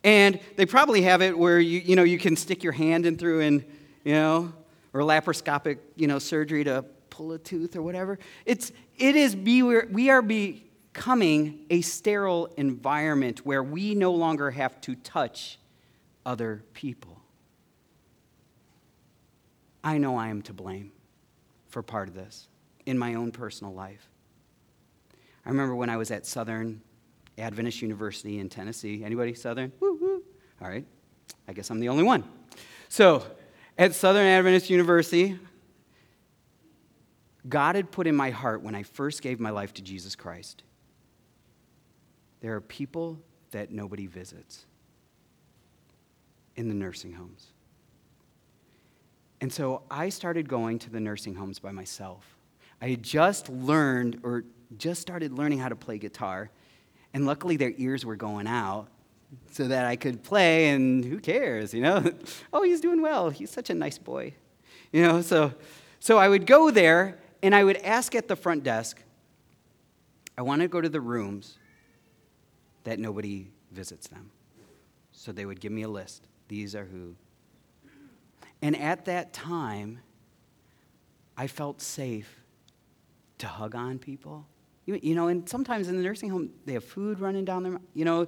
And 0.04 0.40
they 0.56 0.66
probably 0.66 1.04
have 1.04 1.22
it 1.22 1.38
where 1.38 1.60
you, 1.60 1.80
you 1.80 1.96
know, 1.96 2.04
you 2.04 2.18
can 2.18 2.36
stick 2.36 2.64
your 2.64 2.74
hand 2.74 3.06
in 3.06 3.18
through 3.18 3.42
and, 3.42 3.64
you 4.04 4.14
know, 4.14 4.54
or 4.94 5.02
laparoscopic, 5.02 5.78
you 5.98 6.08
know, 6.08 6.18
surgery 6.18 6.64
to 6.64 6.84
pull 7.12 7.32
a 7.34 7.38
tooth 7.38 7.76
or 7.76 7.84
whatever. 7.84 8.18
It's, 8.46 8.72
it 8.98 9.16
is, 9.16 9.36
be, 9.36 9.62
we 9.62 10.10
are 10.10 10.24
be, 10.24 10.65
becoming 10.96 11.66
a 11.70 11.82
sterile 11.82 12.48
environment 12.56 13.46
where 13.46 13.62
we 13.62 13.94
no 13.94 14.14
longer 14.14 14.50
have 14.52 14.80
to 14.80 14.96
touch 14.96 15.60
other 16.26 16.64
people. 16.74 17.20
I 19.84 19.98
know 19.98 20.16
I 20.16 20.30
am 20.30 20.42
to 20.44 20.54
blame 20.54 20.94
for 21.68 21.84
part 21.84 22.08
of 22.08 22.16
this 22.16 22.48
in 22.86 22.98
my 22.98 23.16
own 23.16 23.32
personal 23.32 23.74
life. 23.74 24.10
I 25.46 25.50
remember 25.50 25.76
when 25.76 25.90
I 25.90 25.98
was 25.98 26.12
at 26.12 26.26
Southern 26.26 26.82
Adventist 27.38 27.82
University 27.82 28.40
in 28.40 28.48
Tennessee. 28.48 29.04
Anybody 29.04 29.34
Southern? 29.34 29.74
Woo. 29.82 30.24
All 30.62 30.70
right. 30.70 30.86
I 31.46 31.52
guess 31.52 31.70
I'm 31.70 31.82
the 31.82 31.90
only 31.90 32.04
one. 32.04 32.24
So, 32.88 33.22
at 33.78 33.94
Southern 33.94 34.26
Adventist 34.26 34.70
University, 34.70 35.38
God 37.50 37.76
had 37.76 37.92
put 37.92 38.08
in 38.08 38.16
my 38.16 38.30
heart 38.30 38.64
when 38.64 38.74
I 38.76 38.84
first 38.84 39.22
gave 39.22 39.42
my 39.42 39.50
life 39.50 39.74
to 39.74 39.82
Jesus 39.82 40.16
Christ 40.16 40.64
there 42.46 42.54
are 42.54 42.62
people 42.62 43.18
that 43.50 43.72
nobody 43.72 44.06
visits 44.06 44.68
in 46.56 46.68
the 46.68 46.76
nursing 46.76 47.12
homes. 47.12 47.48
And 49.42 49.52
so 49.52 49.82
I 49.90 50.10
started 50.10 50.48
going 50.48 50.78
to 50.78 50.92
the 50.92 51.00
nursing 51.00 51.34
homes 51.34 51.58
by 51.58 51.72
myself. 51.72 52.38
I 52.80 52.90
had 52.90 53.02
just 53.02 53.50
learned 53.50 54.20
or 54.22 54.44
just 54.78 55.02
started 55.02 55.32
learning 55.32 55.58
how 55.58 55.70
to 55.70 55.76
play 55.76 55.98
guitar, 55.98 56.52
and 57.16 57.26
luckily 57.26 57.58
their 57.58 57.74
ears 57.78 58.06
were 58.06 58.16
going 58.16 58.46
out 58.46 58.90
so 59.50 59.68
that 59.68 59.88
I 59.88 59.96
could 59.96 60.22
play, 60.22 60.70
and 60.70 61.04
who 61.04 61.20
cares, 61.20 61.74
you 61.74 61.82
know? 61.82 62.14
oh, 62.54 62.62
he's 62.62 62.80
doing 62.80 63.02
well. 63.02 63.32
He's 63.32 63.50
such 63.50 63.72
a 63.72 63.74
nice 63.74 63.98
boy. 63.98 64.36
You 64.92 65.02
know, 65.02 65.22
so, 65.24 65.52
so 66.00 66.20
I 66.20 66.30
would 66.30 66.46
go 66.46 66.70
there 66.70 67.18
and 67.42 67.56
I 67.56 67.64
would 67.64 67.78
ask 67.78 68.14
at 68.14 68.28
the 68.28 68.36
front 68.36 68.64
desk, 68.64 69.02
I 70.38 70.44
want 70.44 70.62
to 70.62 70.68
go 70.68 70.80
to 70.80 70.90
the 70.90 71.02
rooms 71.02 71.58
that 72.86 73.00
nobody 73.00 73.52
visits 73.72 74.08
them. 74.08 74.32
So 75.12 75.32
they 75.32 75.46
would 75.46 75.60
give 75.60 75.72
me 75.72 75.82
a 75.84 75.88
list. 75.88 76.28
These 76.48 76.76
are 76.76 76.86
who. 76.86 77.16
And 78.62 78.76
at 78.78 79.06
that 79.06 79.34
time, 79.34 80.00
I 81.38 81.48
felt 81.48 81.82
safe 81.82 82.42
to 83.40 83.48
hug 83.48 83.76
on 83.76 84.00
people. 84.00 84.46
You, 84.86 85.00
you 85.02 85.16
know, 85.16 85.28
and 85.28 85.48
sometimes 85.50 85.90
in 85.90 85.98
the 85.98 86.04
nursing 86.04 86.30
home, 86.30 86.52
they 86.66 86.74
have 86.74 86.84
food 86.84 87.20
running 87.20 87.44
down 87.44 87.64
their, 87.64 87.80
you 87.94 88.06
know, 88.06 88.28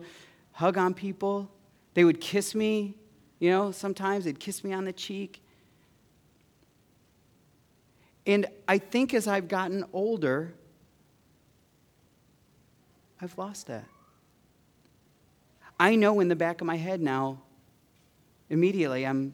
hug 0.51 0.77
on 0.77 0.93
people. 0.93 1.49
They 1.93 2.03
would 2.03 2.19
kiss 2.19 2.53
me, 2.53 2.95
you 3.39 3.49
know, 3.49 3.71
sometimes 3.71 4.25
they'd 4.25 4.39
kiss 4.39 4.63
me 4.63 4.73
on 4.73 4.85
the 4.85 4.93
cheek. 4.93 5.41
And 8.25 8.45
I 8.67 8.77
think 8.77 9.13
as 9.13 9.27
I've 9.27 9.47
gotten 9.47 9.85
older, 9.93 10.53
I've 13.21 13.37
lost 13.37 13.67
that. 13.67 13.85
I 15.79 15.95
know 15.95 16.19
in 16.19 16.27
the 16.27 16.35
back 16.35 16.61
of 16.61 16.67
my 16.67 16.77
head 16.77 17.01
now, 17.01 17.41
immediately 18.49 19.05
I'm 19.05 19.33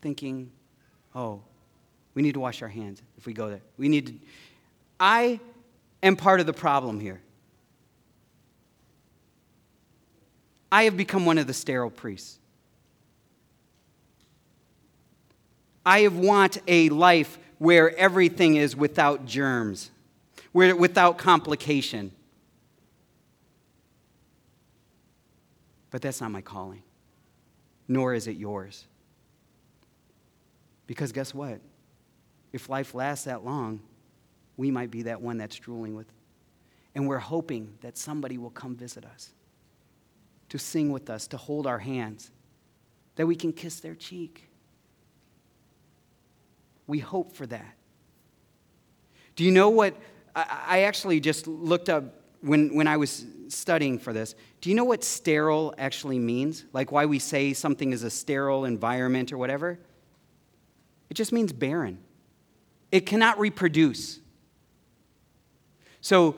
thinking, 0.00 0.52
oh, 1.14 1.42
we 2.14 2.22
need 2.22 2.34
to 2.34 2.40
wash 2.40 2.62
our 2.62 2.68
hands 2.68 3.02
if 3.18 3.26
we 3.26 3.32
go 3.32 3.48
there. 3.48 3.62
We 3.76 3.88
need 3.88 4.06
to. 4.06 4.14
I 5.00 5.40
am 6.02 6.16
part 6.16 6.40
of 6.40 6.46
the 6.46 6.52
problem 6.52 7.00
here. 7.00 7.20
I 10.70 10.84
have 10.84 10.96
become 10.96 11.26
one 11.26 11.38
of 11.38 11.46
the 11.46 11.54
sterile 11.54 11.90
priests. 11.90 12.38
I 15.84 16.00
have 16.00 16.16
want 16.16 16.58
a 16.68 16.88
life 16.90 17.38
where 17.58 17.94
everything 17.96 18.56
is 18.56 18.76
without 18.76 19.26
germs, 19.26 19.90
where 20.52 20.74
without 20.76 21.18
complication. 21.18 22.12
But 25.92 26.02
that's 26.02 26.20
not 26.20 26.30
my 26.30 26.40
calling, 26.40 26.82
nor 27.86 28.14
is 28.14 28.26
it 28.26 28.36
yours. 28.36 28.86
Because 30.86 31.12
guess 31.12 31.32
what? 31.32 31.60
If 32.52 32.68
life 32.68 32.94
lasts 32.94 33.26
that 33.26 33.44
long, 33.44 33.80
we 34.56 34.70
might 34.70 34.90
be 34.90 35.02
that 35.02 35.20
one 35.20 35.36
that's 35.36 35.54
drooling 35.56 35.94
with. 35.94 36.06
And 36.94 37.06
we're 37.06 37.18
hoping 37.18 37.74
that 37.82 37.96
somebody 37.96 38.38
will 38.38 38.50
come 38.50 38.74
visit 38.74 39.04
us, 39.04 39.32
to 40.48 40.58
sing 40.58 40.90
with 40.90 41.10
us, 41.10 41.26
to 41.28 41.36
hold 41.36 41.66
our 41.66 41.78
hands, 41.78 42.30
that 43.16 43.26
we 43.26 43.36
can 43.36 43.52
kiss 43.52 43.80
their 43.80 43.94
cheek. 43.94 44.48
We 46.86 46.98
hope 46.98 47.32
for 47.34 47.46
that. 47.46 47.76
Do 49.36 49.44
you 49.44 49.50
know 49.50 49.68
what? 49.68 49.94
I 50.34 50.82
actually 50.82 51.20
just 51.20 51.46
looked 51.46 51.90
up 51.90 52.21
when, 52.42 52.74
when 52.74 52.86
I 52.86 52.96
was 52.96 53.24
studying 53.48 53.98
for 53.98 54.12
this. 54.12 54.34
Do 54.60 54.68
you 54.68 54.76
know 54.76 54.84
what 54.84 55.04
sterile 55.04 55.74
actually 55.78 56.18
means? 56.18 56.64
Like 56.72 56.92
why 56.92 57.06
we 57.06 57.18
say 57.18 57.52
something 57.52 57.92
is 57.92 58.02
a 58.02 58.10
sterile 58.10 58.64
environment 58.64 59.32
or 59.32 59.38
whatever? 59.38 59.78
It 61.10 61.14
just 61.14 61.32
means 61.32 61.52
barren, 61.52 61.98
it 62.90 63.06
cannot 63.06 63.38
reproduce. 63.38 64.18
So, 66.00 66.36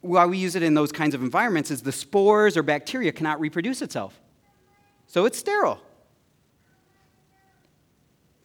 why 0.00 0.26
we 0.26 0.36
use 0.36 0.56
it 0.56 0.64
in 0.64 0.74
those 0.74 0.90
kinds 0.90 1.14
of 1.14 1.22
environments 1.22 1.70
is 1.70 1.82
the 1.82 1.92
spores 1.92 2.56
or 2.56 2.64
bacteria 2.64 3.12
cannot 3.12 3.38
reproduce 3.38 3.82
itself. 3.82 4.18
So, 5.06 5.26
it's 5.26 5.38
sterile. 5.38 5.80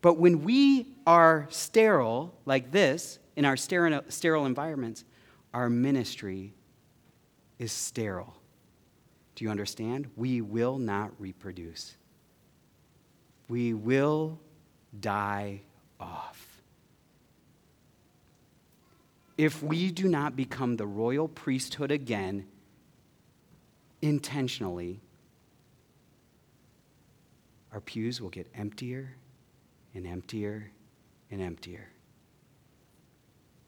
But 0.01 0.17
when 0.17 0.43
we 0.43 0.93
are 1.07 1.47
sterile, 1.49 2.35
like 2.45 2.71
this, 2.71 3.17
in 3.35 3.45
our 3.45 3.55
sterile, 3.55 4.45
environments, 4.45 5.05
our 5.53 5.69
ministry 5.69 6.53
is 7.59 7.71
sterile. 7.71 8.35
Do 9.35 9.45
you 9.45 9.51
understand? 9.51 10.07
We 10.15 10.41
will 10.41 10.77
not 10.77 11.11
reproduce. 11.19 11.95
We 13.47 13.73
will 13.73 14.39
die 14.99 15.61
off. 15.99 16.61
If 19.37 19.61
we 19.61 19.91
do 19.91 20.07
not 20.07 20.35
become 20.35 20.77
the 20.77 20.87
royal 20.87 21.27
priesthood 21.27 21.91
again 21.91 22.47
intentionally, 24.01 24.99
our 27.71 27.81
pews 27.81 28.19
will 28.19 28.29
get 28.29 28.47
emptier 28.55 29.15
and 29.93 30.07
emptier 30.07 30.71
and 31.29 31.41
emptier. 31.41 31.89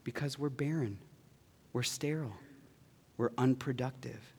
Because 0.04 0.40
we're 0.40 0.50
barren, 0.50 0.98
we're 1.74 1.84
sterile, 1.84 2.34
we're 3.20 3.32
unproductive. 3.38 4.34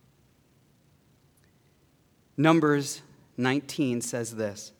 Numbers 2.36 3.02
19 3.36 4.00
says 4.00 4.34
this 4.34 4.72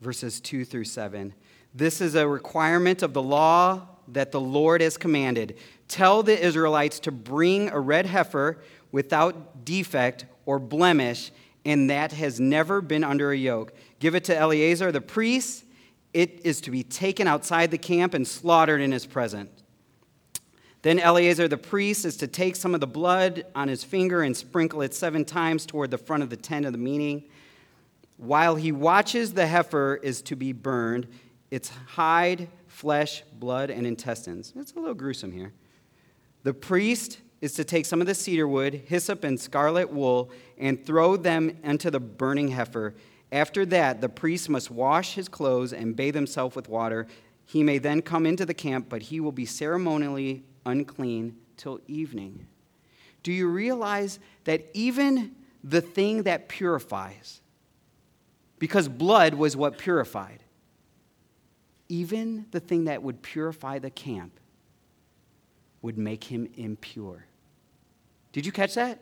verses 0.00 0.40
2 0.40 0.64
through 0.64 0.84
7. 0.84 1.34
This 1.74 2.00
is 2.00 2.14
a 2.14 2.26
requirement 2.26 3.02
of 3.02 3.12
the 3.12 3.20
law 3.20 3.86
that 4.08 4.32
the 4.32 4.40
Lord 4.40 4.80
has 4.80 4.96
commanded. 4.96 5.58
Tell 5.88 6.22
the 6.22 6.40
Israelites 6.40 7.00
to 7.00 7.12
bring 7.12 7.68
a 7.68 7.80
red 7.80 8.06
heifer 8.06 8.62
without 8.92 9.64
defect 9.64 10.24
or 10.46 10.58
blemish, 10.58 11.32
and 11.64 11.90
that 11.90 12.12
has 12.12 12.38
never 12.40 12.80
been 12.80 13.04
under 13.04 13.32
a 13.32 13.36
yoke. 13.36 13.74
Give 13.98 14.14
it 14.14 14.24
to 14.24 14.36
Eleazar 14.36 14.92
the 14.92 15.00
priest. 15.00 15.64
It 16.14 16.40
is 16.44 16.60
to 16.62 16.70
be 16.70 16.84
taken 16.84 17.26
outside 17.26 17.72
the 17.72 17.78
camp 17.78 18.14
and 18.14 18.26
slaughtered 18.26 18.80
in 18.80 18.92
his 18.92 19.04
presence. 19.04 19.50
Then 20.82 20.98
Eleazar 20.98 21.46
the 21.46 21.58
priest 21.58 22.04
is 22.04 22.16
to 22.18 22.26
take 22.26 22.56
some 22.56 22.74
of 22.74 22.80
the 22.80 22.86
blood 22.86 23.44
on 23.54 23.68
his 23.68 23.84
finger 23.84 24.22
and 24.22 24.36
sprinkle 24.36 24.80
it 24.82 24.94
seven 24.94 25.24
times 25.24 25.66
toward 25.66 25.90
the 25.90 25.98
front 25.98 26.22
of 26.22 26.30
the 26.30 26.36
tent 26.36 26.64
of 26.64 26.72
the 26.72 26.78
meeting. 26.78 27.24
While 28.16 28.56
he 28.56 28.72
watches, 28.72 29.34
the 29.34 29.46
heifer 29.46 30.00
is 30.02 30.22
to 30.22 30.36
be 30.36 30.52
burned, 30.52 31.06
its 31.50 31.70
hide, 31.86 32.48
flesh, 32.66 33.22
blood, 33.38 33.70
and 33.70 33.86
intestines. 33.86 34.52
It's 34.56 34.72
a 34.72 34.78
little 34.78 34.94
gruesome 34.94 35.32
here. 35.32 35.52
The 36.42 36.54
priest 36.54 37.20
is 37.40 37.54
to 37.54 37.64
take 37.64 37.86
some 37.86 38.00
of 38.00 38.06
the 38.06 38.14
cedar 38.14 38.48
wood, 38.48 38.74
hyssop, 38.86 39.24
and 39.24 39.38
scarlet 39.38 39.90
wool 39.90 40.30
and 40.58 40.84
throw 40.84 41.16
them 41.16 41.58
into 41.62 41.90
the 41.90 42.00
burning 42.00 42.48
heifer. 42.48 42.94
After 43.32 43.64
that, 43.66 44.00
the 44.00 44.08
priest 44.08 44.48
must 44.48 44.70
wash 44.70 45.14
his 45.14 45.28
clothes 45.28 45.72
and 45.72 45.96
bathe 45.96 46.14
himself 46.14 46.56
with 46.56 46.68
water. 46.68 47.06
He 47.44 47.62
may 47.62 47.78
then 47.78 48.02
come 48.02 48.26
into 48.26 48.46
the 48.46 48.54
camp, 48.54 48.86
but 48.88 49.02
he 49.02 49.20
will 49.20 49.32
be 49.32 49.46
ceremonially 49.46 50.44
unclean 50.66 51.36
till 51.56 51.80
evening. 51.86 52.46
Do 53.22 53.32
you 53.32 53.48
realize 53.48 54.18
that 54.44 54.66
even 54.74 55.34
the 55.62 55.80
thing 55.80 56.22
that 56.24 56.48
purifies, 56.48 57.40
because 58.58 58.88
blood 58.88 59.34
was 59.34 59.56
what 59.56 59.78
purified, 59.78 60.42
even 61.88 62.46
the 62.52 62.60
thing 62.60 62.84
that 62.84 63.02
would 63.02 63.20
purify 63.20 63.78
the 63.78 63.90
camp 63.90 64.38
would 65.82 65.98
make 65.98 66.24
him 66.24 66.48
impure. 66.56 67.26
Did 68.32 68.46
you 68.46 68.52
catch 68.52 68.74
that? 68.74 69.00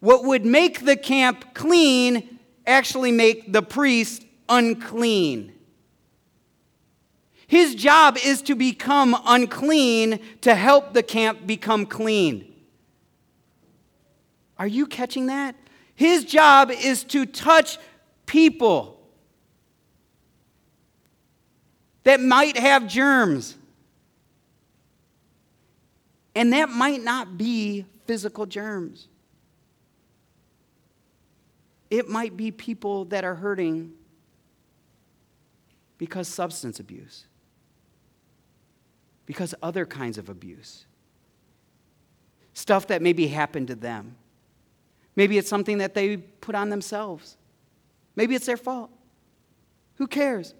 What 0.00 0.24
would 0.24 0.44
make 0.44 0.84
the 0.84 0.96
camp 0.96 1.54
clean 1.54 2.38
actually 2.66 3.12
make 3.12 3.52
the 3.52 3.62
priest 3.62 4.24
unclean. 4.48 5.51
His 7.52 7.74
job 7.74 8.16
is 8.16 8.40
to 8.44 8.54
become 8.54 9.14
unclean 9.26 10.20
to 10.40 10.54
help 10.54 10.94
the 10.94 11.02
camp 11.02 11.46
become 11.46 11.84
clean. 11.84 12.50
Are 14.58 14.66
you 14.66 14.86
catching 14.86 15.26
that? 15.26 15.54
His 15.94 16.24
job 16.24 16.70
is 16.70 17.04
to 17.04 17.26
touch 17.26 17.76
people 18.24 18.98
that 22.04 22.22
might 22.22 22.56
have 22.56 22.86
germs. 22.88 23.58
And 26.34 26.54
that 26.54 26.70
might 26.70 27.04
not 27.04 27.36
be 27.36 27.84
physical 28.06 28.46
germs. 28.46 29.08
It 31.90 32.08
might 32.08 32.34
be 32.34 32.50
people 32.50 33.04
that 33.04 33.24
are 33.24 33.34
hurting 33.34 33.92
because 35.98 36.28
substance 36.28 36.80
abuse, 36.80 37.26
because 39.26 39.54
other 39.62 39.86
kinds 39.86 40.18
of 40.18 40.28
abuse, 40.28 40.86
stuff 42.54 42.86
that 42.88 43.02
maybe 43.02 43.28
happened 43.28 43.68
to 43.68 43.74
them. 43.74 44.16
Maybe 45.14 45.38
it's 45.38 45.48
something 45.48 45.78
that 45.78 45.94
they 45.94 46.16
put 46.16 46.54
on 46.54 46.70
themselves. 46.70 47.36
Maybe 48.16 48.34
it's 48.34 48.46
their 48.46 48.56
fault. 48.56 48.90
Who 49.96 50.06
cares? 50.06 50.54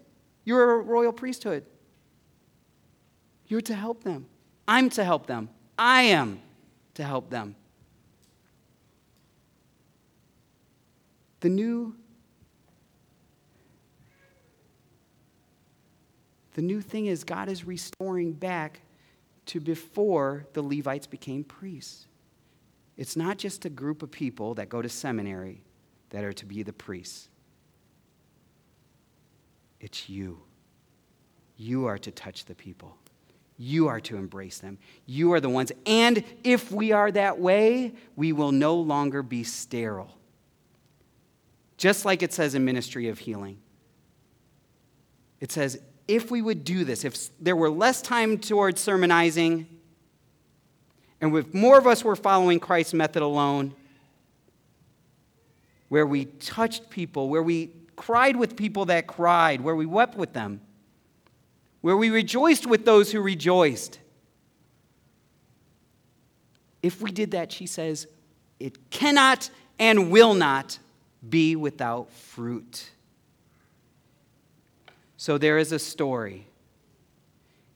You're 0.45 0.81
a 0.81 0.83
royal 0.83 1.13
priesthood. 1.13 1.65
You're 3.47 3.63
to 3.63 3.75
help 3.75 4.05
them. 4.05 4.27
I'm 4.67 4.91
to 4.91 5.05
help 5.05 5.27
them. 5.27 5.49
I 5.79 6.03
am 6.03 6.41
to 6.95 7.05
help 7.05 7.31
them. 7.31 7.57
The 11.41 11.49
new 11.49 11.97
The 16.55 16.63
new 16.63 16.81
thing 16.81 17.07
is 17.07 17.25
God 17.25 17.49
is 17.49 17.65
restoring 17.65 18.33
back 18.33 18.83
to 19.47 19.61
before 19.61 20.47
the 20.53 20.63
Levites 20.63 21.07
became 21.07 21.45
priests. 21.45 22.07
It's 22.97 23.17
not 23.17 23.39
just 23.39 23.65
a 23.65 23.71
group 23.71 24.03
of 24.03 24.11
people 24.11 24.55
that 24.55 24.69
go 24.69 24.83
to 24.83 24.89
seminary 24.89 25.63
that 26.11 26.25
are 26.25 26.33
to 26.35 26.47
be 26.47 26.63
the 26.63 26.73
priests. 26.73 27.29
It's 29.81 30.09
you. 30.09 30.41
You 31.57 31.87
are 31.87 31.99
to 31.99 32.11
touch 32.11 32.45
the 32.45 32.55
people. 32.55 32.97
You 33.59 33.89
are 33.89 34.01
to 34.01 34.17
embrace 34.17 34.59
them. 34.59 34.79
You 35.07 35.33
are 35.33 35.41
the 35.41 35.49
ones. 35.49 35.73
And 35.87 36.25
if 36.45 36.71
we 36.71 36.93
are 36.93 37.11
that 37.13 37.39
way, 37.39 37.95
we 38.17 38.33
will 38.33 38.53
no 38.53 38.77
longer 38.77 39.23
be 39.23 39.45
sterile. 39.45 40.17
Just 41.77 42.05
like 42.05 42.23
it 42.23 42.33
says 42.33 42.55
in 42.55 42.65
Ministry 42.65 43.09
of 43.09 43.19
Healing. 43.19 43.59
It 45.41 45.51
says, 45.51 45.81
if 46.09 46.31
we 46.31 46.43
would 46.43 46.65
do 46.65 46.85
this, 46.85 47.05
if 47.05 47.29
there 47.41 47.57
were 47.57 47.71
less 47.71 48.03
time 48.03 48.39
towards 48.39 48.81
sermonizing, 48.81 49.67
And 51.23 51.35
if 51.37 51.55
more 51.55 51.79
of 51.79 51.87
us 51.87 52.05
were 52.05 52.17
following 52.17 52.59
Christ's 52.59 52.95
method 52.95 53.23
alone, 53.23 53.75
where 55.89 56.05
we 56.05 56.25
touched 56.25 56.91
people, 56.91 57.29
where 57.29 57.43
we 57.43 57.71
cried 57.95 58.35
with 58.35 58.57
people 58.57 58.87
that 58.87 59.07
cried, 59.07 59.61
where 59.61 59.77
we 59.77 59.87
wept 59.87 60.17
with 60.17 60.33
them, 60.33 60.61
where 61.81 61.97
we 61.97 62.11
rejoiced 62.11 62.67
with 62.67 62.85
those 62.85 63.13
who 63.13 63.21
rejoiced. 63.21 64.01
If 66.83 67.01
we 67.01 67.13
did 67.13 67.31
that, 67.31 67.53
she 67.53 67.67
says, 67.67 68.09
it 68.59 68.91
cannot 68.91 69.49
and 69.79 70.11
will 70.11 70.35
not 70.35 70.79
be 71.29 71.55
without 71.55 72.11
fruit. 72.11 72.91
So 75.23 75.39
there 75.39 75.57
is 75.57 75.71
a 75.71 75.79
story 75.79 76.49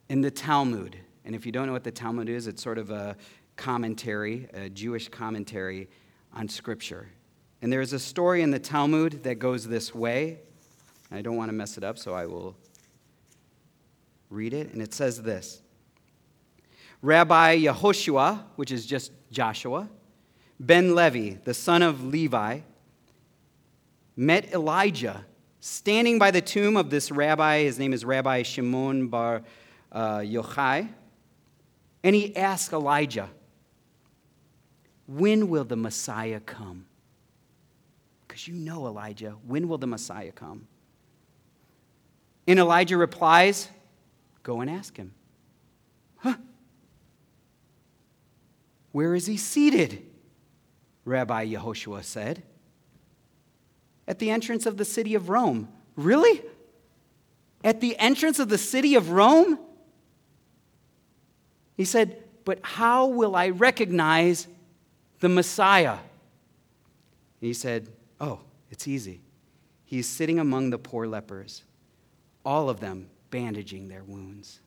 in 0.08 0.20
the 0.20 0.32
Talmud. 0.32 0.96
And 1.24 1.32
if 1.32 1.46
you 1.46 1.52
don't 1.52 1.68
know 1.68 1.72
what 1.72 1.84
the 1.84 1.92
Talmud 1.92 2.28
is, 2.28 2.48
it's 2.48 2.60
sort 2.60 2.76
of 2.76 2.90
a 2.90 3.16
commentary, 3.54 4.48
a 4.52 4.68
Jewish 4.68 5.08
commentary 5.08 5.88
on 6.34 6.48
Scripture. 6.48 7.06
And 7.62 7.72
there 7.72 7.80
is 7.80 7.92
a 7.92 8.00
story 8.00 8.42
in 8.42 8.50
the 8.50 8.58
Talmud 8.58 9.22
that 9.22 9.36
goes 9.36 9.64
this 9.64 9.94
way. 9.94 10.40
I 11.12 11.22
don't 11.22 11.36
want 11.36 11.48
to 11.50 11.52
mess 11.52 11.78
it 11.78 11.84
up, 11.84 11.98
so 11.98 12.14
I 12.14 12.26
will 12.26 12.56
read 14.28 14.52
it. 14.52 14.72
And 14.72 14.82
it 14.82 14.92
says 14.92 15.22
this 15.22 15.62
Rabbi 17.00 17.58
Yehoshua, 17.58 18.42
which 18.56 18.72
is 18.72 18.84
just 18.84 19.12
Joshua, 19.30 19.88
Ben 20.58 20.96
Levi, 20.96 21.36
the 21.44 21.54
son 21.54 21.82
of 21.82 22.02
Levi, 22.02 22.58
met 24.16 24.52
Elijah 24.52 25.24
standing 25.66 26.16
by 26.16 26.30
the 26.30 26.40
tomb 26.40 26.76
of 26.76 26.90
this 26.90 27.10
rabbi. 27.10 27.62
His 27.62 27.76
name 27.78 27.92
is 27.92 28.04
Rabbi 28.04 28.42
Shimon 28.42 29.08
Bar 29.08 29.42
uh, 29.90 30.18
Yochai. 30.18 30.88
And 32.04 32.14
he 32.14 32.36
asked 32.36 32.72
Elijah, 32.72 33.28
When 35.08 35.48
will 35.48 35.64
the 35.64 35.76
Messiah 35.76 36.38
come? 36.38 36.86
Because 38.26 38.46
you 38.46 38.54
know, 38.54 38.86
Elijah, 38.86 39.34
when 39.44 39.66
will 39.66 39.78
the 39.78 39.88
Messiah 39.88 40.30
come? 40.30 40.68
And 42.46 42.60
Elijah 42.60 42.96
replies, 42.96 43.68
Go 44.44 44.60
and 44.60 44.70
ask 44.70 44.96
him. 44.96 45.12
Huh? 46.18 46.36
Where 48.92 49.16
is 49.16 49.26
he 49.26 49.36
seated? 49.36 50.06
Rabbi 51.04 51.48
Yehoshua 51.48 52.04
said. 52.04 52.44
At 54.08 54.18
the 54.18 54.30
entrance 54.30 54.66
of 54.66 54.76
the 54.76 54.84
city 54.84 55.14
of 55.14 55.28
Rome. 55.28 55.68
Really? 55.96 56.42
At 57.64 57.80
the 57.80 57.98
entrance 57.98 58.38
of 58.38 58.48
the 58.48 58.58
city 58.58 58.94
of 58.94 59.10
Rome? 59.10 59.58
He 61.76 61.84
said, 61.84 62.22
But 62.44 62.60
how 62.62 63.06
will 63.06 63.34
I 63.34 63.50
recognize 63.50 64.46
the 65.20 65.28
Messiah? 65.28 65.98
He 67.40 67.52
said, 67.52 67.88
Oh, 68.20 68.40
it's 68.70 68.88
easy. 68.88 69.20
He's 69.84 70.08
sitting 70.08 70.38
among 70.38 70.70
the 70.70 70.78
poor 70.78 71.06
lepers, 71.06 71.62
all 72.44 72.68
of 72.68 72.80
them 72.80 73.08
bandaging 73.30 73.88
their 73.88 74.02
wounds. 74.02 74.60